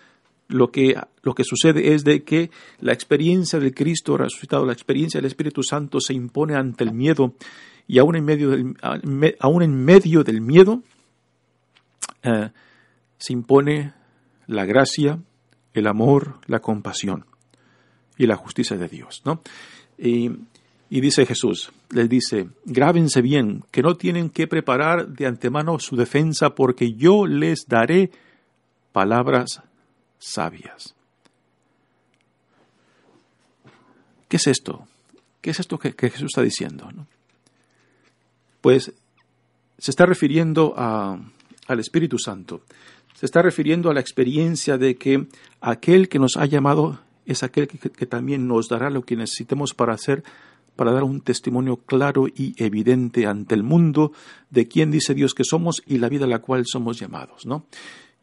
Lo 0.49 0.71
que, 0.71 0.97
lo 1.23 1.35
que 1.35 1.45
sucede 1.45 1.95
es 1.95 2.05
de 2.05 2.25
que 2.25 2.51
la 2.81 2.93
experiencia 2.93 3.59
del 3.59 3.75
Cristo 3.75 4.17
resucitado, 4.17 4.67
la 4.67 4.73
experiencia 4.73 5.19
del 5.19 5.27
Espíritu 5.27 5.63
Santo 5.63 5.99
se 6.01 6.15
impone 6.15 6.55
ante 6.55 6.85
el 6.85 6.93
miedo 6.93 7.35
y 7.87 7.99
aún 7.99 8.17
en 8.17 8.25
medio 8.25 8.51
del, 8.51 8.77
aún 9.41 9.63
en 9.63 9.85
medio 9.85 10.25
del 10.25 10.41
miedo 10.41 10.83
eh, 12.23 12.51
se 13.19 13.33
impone 13.33 13.95
la 14.47 14.67
gracia, 14.67 15.19
el 15.75 15.87
amor, 15.87 16.39
la 16.47 16.61
compasión 16.61 17.27
y 18.17 18.27
la 18.27 18.37
justicia 18.37 18.77
de 18.77 18.89
Dios. 18.89 19.23
¿no? 19.25 19.43
Y, 19.99 20.31
dice 20.89 21.27
Jesús, 21.27 21.73
les 21.91 22.09
dice, 22.09 22.49
grábense 22.65 23.23
bien, 23.23 23.65
que 23.71 23.83
no 23.83 23.97
tienen 23.97 24.31
que 24.31 24.47
preparar 24.47 25.09
de 25.09 25.27
antemano 25.27 25.79
su 25.79 25.97
defensa 25.97 26.55
porque 26.55 26.93
yo 26.93 27.27
les 27.27 27.67
daré 27.67 28.11
palabras 28.93 29.63
sabias. 30.19 30.95
¿Qué 34.29 34.37
es 34.37 34.47
esto? 34.47 34.87
¿Qué 35.41 35.51
es 35.51 35.61
esto 35.61 35.79
que, 35.79 35.93
Jesús 35.93 36.31
está 36.31 36.43
diciendo? 36.43 36.89
Pues 38.61 38.93
se 39.79 39.91
está 39.91 40.07
refiriendo 40.07 40.75
al 40.77 41.81
Espíritu 41.81 42.19
Santo 42.19 42.63
se 43.15 43.27
está 43.27 43.43
refiriendo 43.43 43.91
a 43.91 43.95
la 43.95 44.01
experiencia 44.01 44.79
de 44.79 44.97
que 44.97 45.27
aquel 45.61 46.09
que 46.09 46.19
nos 46.19 46.37
ha 46.37 46.47
llamado 46.47 47.01
es 47.27 47.43
aquel 47.43 47.69
que, 47.69 48.07
también 48.07 48.49
nos 48.49 48.69
dará 48.69 48.91
lo 48.91 49.03
que 49.03 49.17
necesitemos 49.17 49.75
para 49.75 49.95
hacer, 49.95 50.25
para 50.77 50.93
dar 50.93 51.05
un 51.05 51.21
testimonio 51.21 51.77
claro 51.77 52.27
y 52.27 52.55
evidente 52.63 53.27
ante 53.27 53.55
el 53.55 53.63
mundo 53.63 54.13
de 54.51 54.67
quién 54.67 54.91
dice 54.91 55.15
Dios 55.15 55.35
que 55.35 55.45
somos 55.45 55.83
y 55.87 55.99
la 55.99 56.09
vida 56.09 56.25
a 56.25 56.29
la 56.29 56.41
cual 56.41 56.65
somos 56.67 56.99
llamados, 56.99 57.47
¿no? 57.47 57.67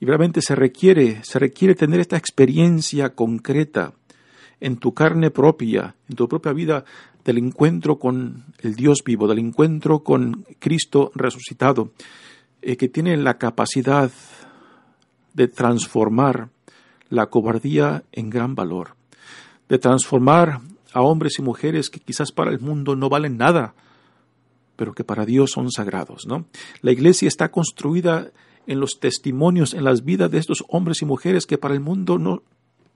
Y 0.01 0.05
realmente 0.05 0.41
se 0.41 0.55
requiere, 0.55 1.23
se 1.23 1.39
requiere 1.39 1.75
tener 1.75 1.99
esta 1.99 2.17
experiencia 2.17 3.15
concreta 3.15 3.93
en 4.61 4.77
tu 4.77 4.93
carne 4.93 5.31
propia, 5.31 5.95
en 6.09 6.15
tu 6.15 6.27
propia 6.27 6.53
vida, 6.53 6.85
del 7.23 7.37
encuentro 7.37 7.99
con 7.99 8.45
el 8.59 8.75
Dios 8.75 9.03
vivo, 9.05 9.27
del 9.27 9.39
encuentro 9.39 10.03
con 10.03 10.45
Cristo 10.57 11.11
resucitado, 11.15 11.91
eh, 12.61 12.77
que 12.77 12.87
tiene 12.87 13.15
la 13.17 13.37
capacidad 13.37 14.11
de 15.33 15.47
transformar 15.47 16.49
la 17.09 17.27
cobardía 17.27 18.03
en 18.11 18.29
gran 18.29 18.55
valor, 18.55 18.95
de 19.67 19.79
transformar 19.79 20.61
a 20.93 21.01
hombres 21.01 21.39
y 21.39 21.41
mujeres 21.41 21.89
que 21.89 21.99
quizás 21.99 22.31
para 22.31 22.51
el 22.51 22.59
mundo 22.59 22.95
no 22.95 23.09
valen 23.09 23.37
nada, 23.37 23.73
pero 24.75 24.93
que 24.93 25.03
para 25.03 25.25
Dios 25.25 25.51
son 25.51 25.71
sagrados, 25.71 26.25
¿no? 26.25 26.45
La 26.81 26.91
iglesia 26.91 27.27
está 27.27 27.51
construida 27.51 28.31
en 28.65 28.79
los 28.79 28.99
testimonios, 28.99 29.73
en 29.73 29.83
las 29.83 30.03
vidas 30.03 30.31
de 30.31 30.37
estos 30.37 30.63
hombres 30.67 31.01
y 31.01 31.05
mujeres 31.05 31.45
que 31.45 31.57
para 31.57 31.73
el 31.73 31.79
mundo 31.79 32.17
no, 32.17 32.43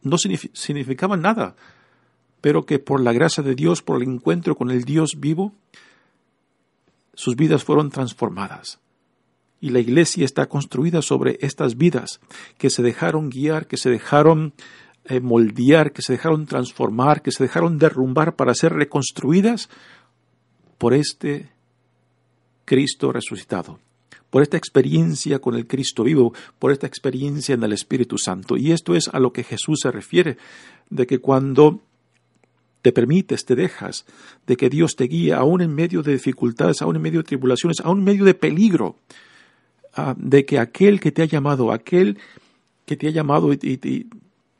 no 0.01 0.17
significaban 0.17 1.21
nada, 1.21 1.55
pero 2.41 2.65
que 2.65 2.79
por 2.79 3.01
la 3.01 3.13
gracia 3.13 3.43
de 3.43 3.55
Dios, 3.55 3.81
por 3.81 4.01
el 4.01 4.07
encuentro 4.07 4.55
con 4.55 4.69
el 4.69 4.83
Dios 4.83 5.15
vivo, 5.17 5.53
sus 7.13 7.35
vidas 7.35 7.63
fueron 7.63 7.89
transformadas 7.89 8.79
y 9.63 9.69
la 9.69 9.79
iglesia 9.79 10.25
está 10.25 10.47
construida 10.47 11.01
sobre 11.01 11.37
estas 11.39 11.77
vidas 11.77 12.19
que 12.57 12.69
se 12.69 12.83
dejaron 12.83 13.29
guiar, 13.29 13.65
que 13.65 13.77
se 13.77 13.89
dejaron 13.89 14.53
eh, 15.05 15.21
moldear, 15.21 15.93
que 15.93 16.01
se 16.01 16.11
dejaron 16.11 16.45
transformar, 16.47 17.21
que 17.21 17.31
se 17.31 17.45
dejaron 17.45 17.77
derrumbar 17.77 18.35
para 18.35 18.55
ser 18.55 18.73
reconstruidas 18.73 19.69
por 20.77 20.93
este 20.93 21.49
Cristo 22.65 23.13
resucitado, 23.13 23.79
por 24.29 24.41
esta 24.41 24.57
experiencia 24.57 25.39
con 25.39 25.55
el 25.55 25.65
Cristo 25.65 26.03
vivo, 26.03 26.33
por 26.59 26.73
esta 26.73 26.85
experiencia 26.85 27.55
en 27.55 27.63
el 27.63 27.71
Espíritu 27.71 28.17
Santo. 28.17 28.57
Y 28.57 28.73
esto 28.73 28.95
es 28.95 29.07
a 29.07 29.19
lo 29.21 29.31
que 29.31 29.45
Jesús 29.45 29.79
se 29.83 29.91
refiere, 29.91 30.35
de 30.89 31.07
que 31.07 31.19
cuando 31.19 31.79
te 32.81 32.91
permites, 32.91 33.45
te 33.45 33.55
dejas, 33.55 34.05
de 34.45 34.57
que 34.57 34.69
Dios 34.69 34.97
te 34.97 35.05
guíe 35.05 35.31
aún 35.31 35.61
en 35.61 35.73
medio 35.73 36.03
de 36.03 36.11
dificultades, 36.11 36.81
aún 36.81 36.97
en 36.97 37.01
medio 37.01 37.21
de 37.21 37.27
tribulaciones, 37.27 37.79
aún 37.79 37.99
en 37.99 38.03
medio 38.03 38.25
de 38.25 38.33
peligro, 38.33 38.97
ah, 39.95 40.15
de 40.17 40.45
que 40.45 40.59
aquel 40.59 40.99
que 40.99 41.11
te 41.11 41.21
ha 41.21 41.25
llamado, 41.25 41.71
aquel 41.71 42.17
que 42.85 42.95
te 42.97 43.07
ha 43.07 43.11
llamado, 43.11 43.53
y, 43.53 43.57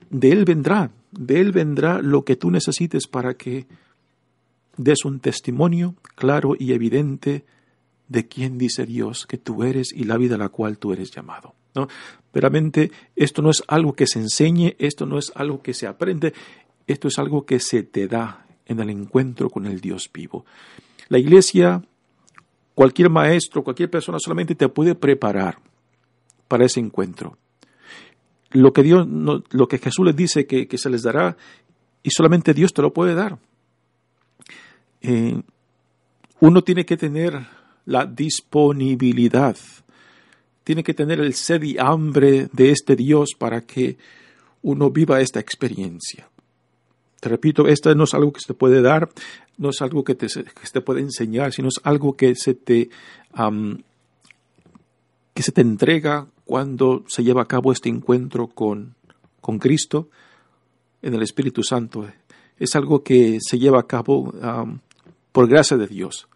de 0.09 0.31
Él 0.31 0.45
vendrá, 0.45 0.91
de 1.11 1.39
Él 1.39 1.51
vendrá 1.51 2.01
lo 2.01 2.23
que 2.23 2.35
tú 2.35 2.51
necesites 2.51 3.07
para 3.07 3.35
que 3.35 3.65
des 4.77 5.05
un 5.05 5.19
testimonio 5.19 5.95
claro 6.15 6.55
y 6.57 6.73
evidente 6.73 7.45
de 8.07 8.27
quién 8.27 8.57
dice 8.57 8.85
Dios 8.85 9.25
que 9.25 9.37
tú 9.37 9.63
eres 9.63 9.91
y 9.93 10.03
la 10.03 10.17
vida 10.17 10.35
a 10.35 10.39
la 10.39 10.49
cual 10.49 10.77
tú 10.77 10.93
eres 10.93 11.11
llamado. 11.11 11.55
¿no? 11.75 11.87
Veramente, 12.33 12.91
esto 13.15 13.41
no 13.41 13.49
es 13.49 13.63
algo 13.67 13.93
que 13.93 14.07
se 14.07 14.19
enseñe, 14.19 14.75
esto 14.79 15.05
no 15.05 15.17
es 15.17 15.31
algo 15.35 15.61
que 15.61 15.73
se 15.73 15.87
aprende, 15.87 16.33
esto 16.87 17.07
es 17.07 17.17
algo 17.19 17.45
que 17.45 17.59
se 17.59 17.83
te 17.83 18.07
da 18.07 18.45
en 18.65 18.79
el 18.79 18.89
encuentro 18.89 19.49
con 19.49 19.65
el 19.65 19.81
Dios 19.81 20.09
vivo. 20.13 20.45
La 21.09 21.17
iglesia, 21.17 21.83
cualquier 22.75 23.09
maestro, 23.09 23.63
cualquier 23.63 23.89
persona 23.89 24.17
solamente 24.19 24.55
te 24.55 24.69
puede 24.69 24.95
preparar 24.95 25.59
para 26.47 26.65
ese 26.65 26.79
encuentro. 26.79 27.38
Lo 28.51 28.71
que 28.73 28.83
Dios, 28.83 29.07
lo 29.07 29.67
que 29.67 29.79
Jesús 29.79 30.05
les 30.05 30.15
dice 30.15 30.45
que, 30.45 30.77
se 30.77 30.89
les 30.89 31.03
dará, 31.03 31.36
y 32.03 32.12
solamente 32.12 32.53
Dios 32.53 32.73
te 32.73 32.81
lo 32.81 32.93
puede 32.93 33.15
dar. 33.15 33.39
Eh, 35.01 35.41
uno 36.39 36.63
tiene 36.63 36.86
que 36.86 36.97
tener 36.97 37.47
la 37.86 38.05
disponibilidad, 38.05 39.57
tiene 40.63 40.83
que 40.83 40.93
tener 40.93 41.19
el 41.19 41.33
sed 41.33 41.63
y 41.63 41.77
hambre 41.77 42.49
de 42.53 42.71
este 42.71 42.95
Dios 42.95 43.31
para 43.38 43.62
que 43.62 43.97
uno 44.62 44.91
viva 44.91 45.21
esta 45.21 45.39
experiencia. 45.39 46.29
Te 47.23 47.29
repito, 47.29 47.69
esto 47.69 47.95
no 47.95 48.03
es 48.03 48.13
algo 48.13 48.33
que 48.33 48.41
se 48.41 48.47
te 48.47 48.53
puede 48.53 48.81
dar, 48.81 49.07
no 49.57 49.69
es 49.69 49.81
algo 49.81 50.03
que, 50.03 50.13
te, 50.13 50.27
se 50.27 50.43
te 50.43 50.81
puede 50.81 50.99
enseñar, 50.99 51.53
sino 51.53 51.69
es 51.69 51.79
algo 51.86 52.17
que 52.17 52.36
se 52.36 52.53
te, 52.53 52.89
que 55.33 55.41
se 55.41 55.53
te 55.53 55.62
entrega 55.62 56.27
cuando 56.43 57.05
se 57.07 57.23
lleva 57.23 57.43
a 57.43 57.47
cabo 57.47 57.71
este 57.71 57.88
encuentro 57.88 58.47
con, 58.47 58.95
con 59.39 59.57
Cristo 59.57 60.09
en 61.01 61.13
el 61.13 61.21
Espíritu 61.21 61.63
Santo. 61.63 62.05
Es 62.59 62.75
algo 62.75 63.03
que 63.03 63.38
se 63.39 63.57
lleva 63.57 63.79
a 63.79 63.88
cabo 63.88 64.33
por 65.31 65.47
gracia 65.47 65.77
de 65.77 65.88
Dios. 65.88 66.27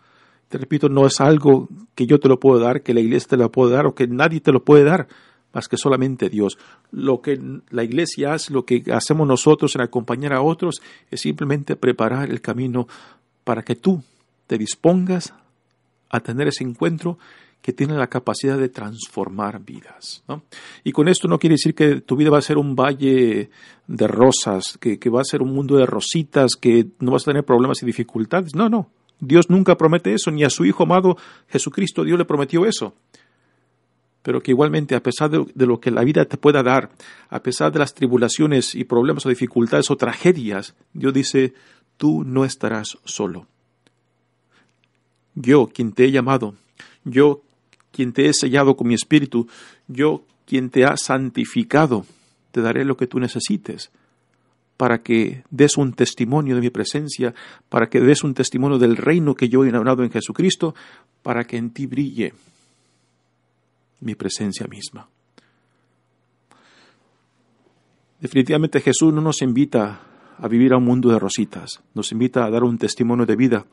Te 0.48 0.58
repito, 0.58 0.88
no 0.88 1.06
es 1.06 1.20
algo 1.20 1.68
que 1.96 2.08
yo 2.08 2.22
te 2.22 2.30
lo 2.30 2.40
puedo 2.40 2.62
dar, 2.62 2.82
que 2.82 2.94
la 2.94 3.02
iglesia 3.02 3.32
te 3.32 3.36
lo 3.36 3.52
puede 3.52 3.74
dar 3.74 3.88
o 3.88 3.94
que 3.94 4.08
nadie 4.08 4.40
te 4.40 4.54
lo 4.54 4.64
puede 4.64 4.86
dar 4.86 5.10
más 5.58 5.68
que 5.68 5.76
solamente 5.76 6.30
Dios. 6.30 6.60
Lo 6.92 7.20
que 7.20 7.42
la 7.72 7.84
iglesia 7.84 8.34
hace, 8.34 8.54
lo 8.54 8.64
que 8.64 8.84
hacemos 8.94 9.28
nosotros 9.28 9.76
en 9.76 9.82
acompañar 9.82 10.34
a 10.34 10.44
otros, 10.44 10.84
es 11.10 11.22
simplemente 11.22 11.76
preparar 11.76 12.30
el 12.30 12.42
camino 12.42 12.88
para 13.44 13.64
que 13.64 13.76
tú 13.76 14.04
te 14.46 14.60
dispongas 14.60 15.34
a 16.10 16.20
tener 16.20 16.48
ese 16.48 16.64
encuentro 16.64 17.18
que 17.64 17.74
tiene 17.74 17.96
la 17.96 18.06
capacidad 18.06 18.56
de 18.56 18.70
transformar 18.70 19.60
vidas. 19.66 20.24
Y 20.84 20.92
con 20.92 21.08
esto 21.08 21.28
no 21.28 21.40
quiere 21.40 21.56
decir 21.56 21.74
que 21.74 22.02
tu 22.02 22.16
vida 22.16 22.30
va 22.30 22.38
a 22.38 22.42
ser 22.44 22.60
un 22.60 22.76
valle 22.76 23.50
de 23.88 24.08
rosas, 24.08 24.78
que, 24.80 25.00
que 25.00 25.10
va 25.10 25.22
a 25.22 25.26
ser 25.26 25.42
un 25.42 25.56
mundo 25.56 25.76
de 25.76 25.88
rositas, 25.88 26.52
que 26.56 26.86
no 27.00 27.14
vas 27.14 27.24
a 27.24 27.32
tener 27.32 27.46
problemas 27.46 27.82
y 27.82 27.88
dificultades. 27.88 28.54
No, 28.54 28.70
no. 28.70 28.92
Dios 29.20 29.50
nunca 29.50 29.76
promete 29.76 30.14
eso, 30.14 30.30
ni 30.30 30.44
a 30.44 30.52
su 30.52 30.66
Hijo 30.66 30.84
amado 30.84 31.18
Jesucristo 31.48 32.04
Dios 32.04 32.20
le 32.20 32.26
prometió 32.26 32.68
eso 32.68 32.94
pero 34.28 34.44
que 34.44 34.52
igualmente 34.52 34.94
a 34.94 35.02
pesar 35.02 35.30
de, 35.30 35.66
lo 35.66 35.80
que 35.80 35.90
la 35.90 36.04
vida 36.04 36.26
te 36.26 36.36
pueda 36.36 36.62
dar, 36.62 36.90
a 37.30 37.42
pesar 37.42 37.72
de 37.72 37.80
las 37.80 37.94
tribulaciones 37.94 38.76
y 38.76 38.84
problemas 38.84 39.26
o 39.26 39.30
dificultades 39.30 39.90
o 39.90 39.96
tragedias, 39.96 40.76
Dios 40.92 41.14
dice, 41.14 41.54
tú 41.96 42.26
no 42.26 42.44
estarás 42.44 42.98
solo. 43.06 43.48
Yo, 45.34 45.68
quien 45.68 45.94
te 45.94 46.04
he 46.04 46.12
llamado, 46.12 46.56
yo, 47.06 47.42
quien 47.94 48.12
te 48.12 48.28
he 48.28 48.34
sellado 48.34 48.76
con 48.76 48.90
mi 48.90 48.96
espíritu, 48.96 49.48
yo, 49.88 50.26
quien 50.46 50.72
te 50.72 50.84
ha 50.84 50.98
santificado, 50.98 52.06
te 52.52 52.60
daré 52.60 52.84
lo 52.84 52.98
que 52.98 53.08
tú 53.08 53.22
necesites 53.22 53.92
para 54.76 55.04
que 55.04 55.44
des 55.52 55.78
un 55.78 55.94
testimonio 55.94 56.56
de 56.56 56.62
mi 56.62 56.70
presencia, 56.70 57.34
para 57.70 57.88
que 57.88 58.02
des 58.02 58.26
un 58.26 58.34
testimonio 58.34 58.78
del 58.78 58.98
reino 58.98 59.36
que 59.36 59.48
yo 59.48 59.64
he 59.64 59.70
inaugurado 59.70 60.04
en 60.04 60.12
Jesucristo, 60.12 60.76
para 61.24 61.46
que 61.46 61.56
en 61.56 61.70
ti 61.70 61.86
brille 61.86 62.34
mi 64.00 64.16
presencia 64.16 64.68
misma. 64.68 65.10
Definitivamente 68.20 68.82
Jesús 68.82 69.14
no 69.14 69.22
nos 69.22 69.42
invita 69.42 70.02
a 70.38 70.48
vivir 70.48 70.74
a 70.74 70.78
un 70.78 70.86
mundo 70.86 71.10
de 71.10 71.20
rositas, 71.20 71.82
nos 71.94 72.12
invita 72.12 72.46
a 72.46 72.50
dar 72.50 72.64
un 72.64 72.78
testimonio 72.78 73.26
de 73.26 73.36
vida, 73.36 73.66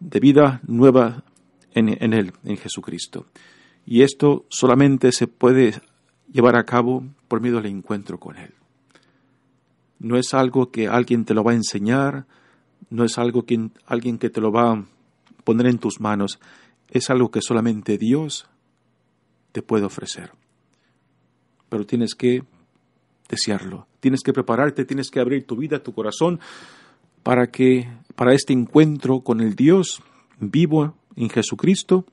de 0.00 0.20
vida 0.20 0.60
nueva 0.66 1.24
en, 1.72 1.88
en 2.02 2.12
Él, 2.12 2.32
en 2.44 2.56
Jesucristo. 2.56 3.26
Y 3.86 4.02
esto 4.02 4.46
solamente 4.48 5.12
se 5.12 5.26
puede 5.26 5.80
llevar 6.30 6.56
a 6.56 6.64
cabo 6.64 7.04
por 7.28 7.40
medio 7.40 7.56
del 7.56 7.66
encuentro 7.66 8.18
con 8.18 8.36
Él. 8.36 8.54
No 9.98 10.16
es 10.18 10.34
algo 10.34 10.70
que 10.70 10.88
alguien 10.88 11.24
te 11.24 11.34
lo 11.34 11.44
va 11.44 11.52
a 11.52 11.56
enseñar, 11.56 12.26
no 12.90 13.04
es 13.04 13.18
algo 13.18 13.44
que 13.44 13.70
alguien 13.86 14.18
que 14.18 14.30
te 14.30 14.40
lo 14.40 14.52
va 14.52 14.72
a 14.72 14.84
poner 15.44 15.66
en 15.66 15.78
tus 15.78 16.00
manos, 16.00 16.38
es 16.88 17.10
algo 17.10 17.30
que 17.30 17.40
solamente 17.40 17.98
Dios 17.98 18.46
te 19.54 19.62
puede 19.62 19.84
ofrecer. 19.84 20.32
Pero 21.68 21.86
tienes 21.86 22.16
que 22.16 22.42
desearlo, 23.28 23.86
tienes 24.00 24.22
que 24.22 24.32
prepararte, 24.32 24.84
tienes 24.84 25.12
que 25.12 25.20
abrir 25.20 25.46
tu 25.46 25.54
vida, 25.54 25.80
tu 25.80 25.94
corazón 25.94 26.40
para 27.22 27.46
que 27.46 27.88
para 28.16 28.34
este 28.34 28.52
encuentro 28.52 29.20
con 29.20 29.40
el 29.40 29.54
Dios 29.54 30.02
vivo 30.40 30.96
en 31.14 31.30
Jesucristo 31.30 32.04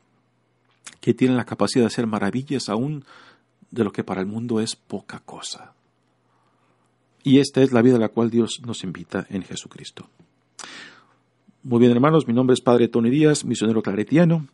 que 1.00 1.16
tiene 1.16 1.34
la 1.34 1.46
capacidad 1.46 1.82
de 1.84 1.88
hacer 1.88 2.06
maravillas 2.06 2.70
aún 2.70 3.06
de 3.72 3.84
lo 3.84 3.92
que 3.92 4.04
para 4.04 4.22
el 4.22 4.28
mundo 4.28 4.62
es 4.62 4.76
poca 4.76 5.20
cosa. 5.20 5.74
Y 7.24 7.40
esta 7.40 7.64
es 7.64 7.72
la 7.72 7.82
vida 7.82 7.96
a 7.96 8.00
la 8.00 8.10
cual 8.10 8.30
Dios 8.30 8.62
nos 8.64 8.84
invita 8.84 9.26
en 9.32 9.42
Jesucristo. 9.42 10.08
Muy 11.64 11.80
bien, 11.80 11.92
hermanos, 11.92 12.28
mi 12.28 12.34
nombre 12.34 12.54
es 12.54 12.62
Padre 12.62 12.88
Tony 12.88 13.10
Díaz, 13.10 13.46
misionero 13.46 13.82
claretiano. 13.82 14.48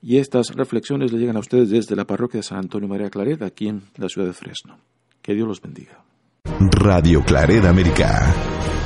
Y 0.00 0.18
estas 0.18 0.54
reflexiones 0.54 1.12
le 1.12 1.18
llegan 1.18 1.36
a 1.36 1.40
ustedes 1.40 1.70
desde 1.70 1.96
la 1.96 2.04
parroquia 2.04 2.38
de 2.38 2.44
San 2.44 2.58
Antonio 2.58 2.88
María 2.88 3.10
Claret, 3.10 3.42
aquí 3.42 3.68
en 3.68 3.82
la 3.96 4.08
ciudad 4.08 4.28
de 4.28 4.34
Fresno. 4.34 4.78
Que 5.20 5.34
Dios 5.34 5.48
los 5.48 5.60
bendiga. 5.60 6.04
Radio 6.44 7.22
Claret 7.24 7.64
América. 7.64 8.77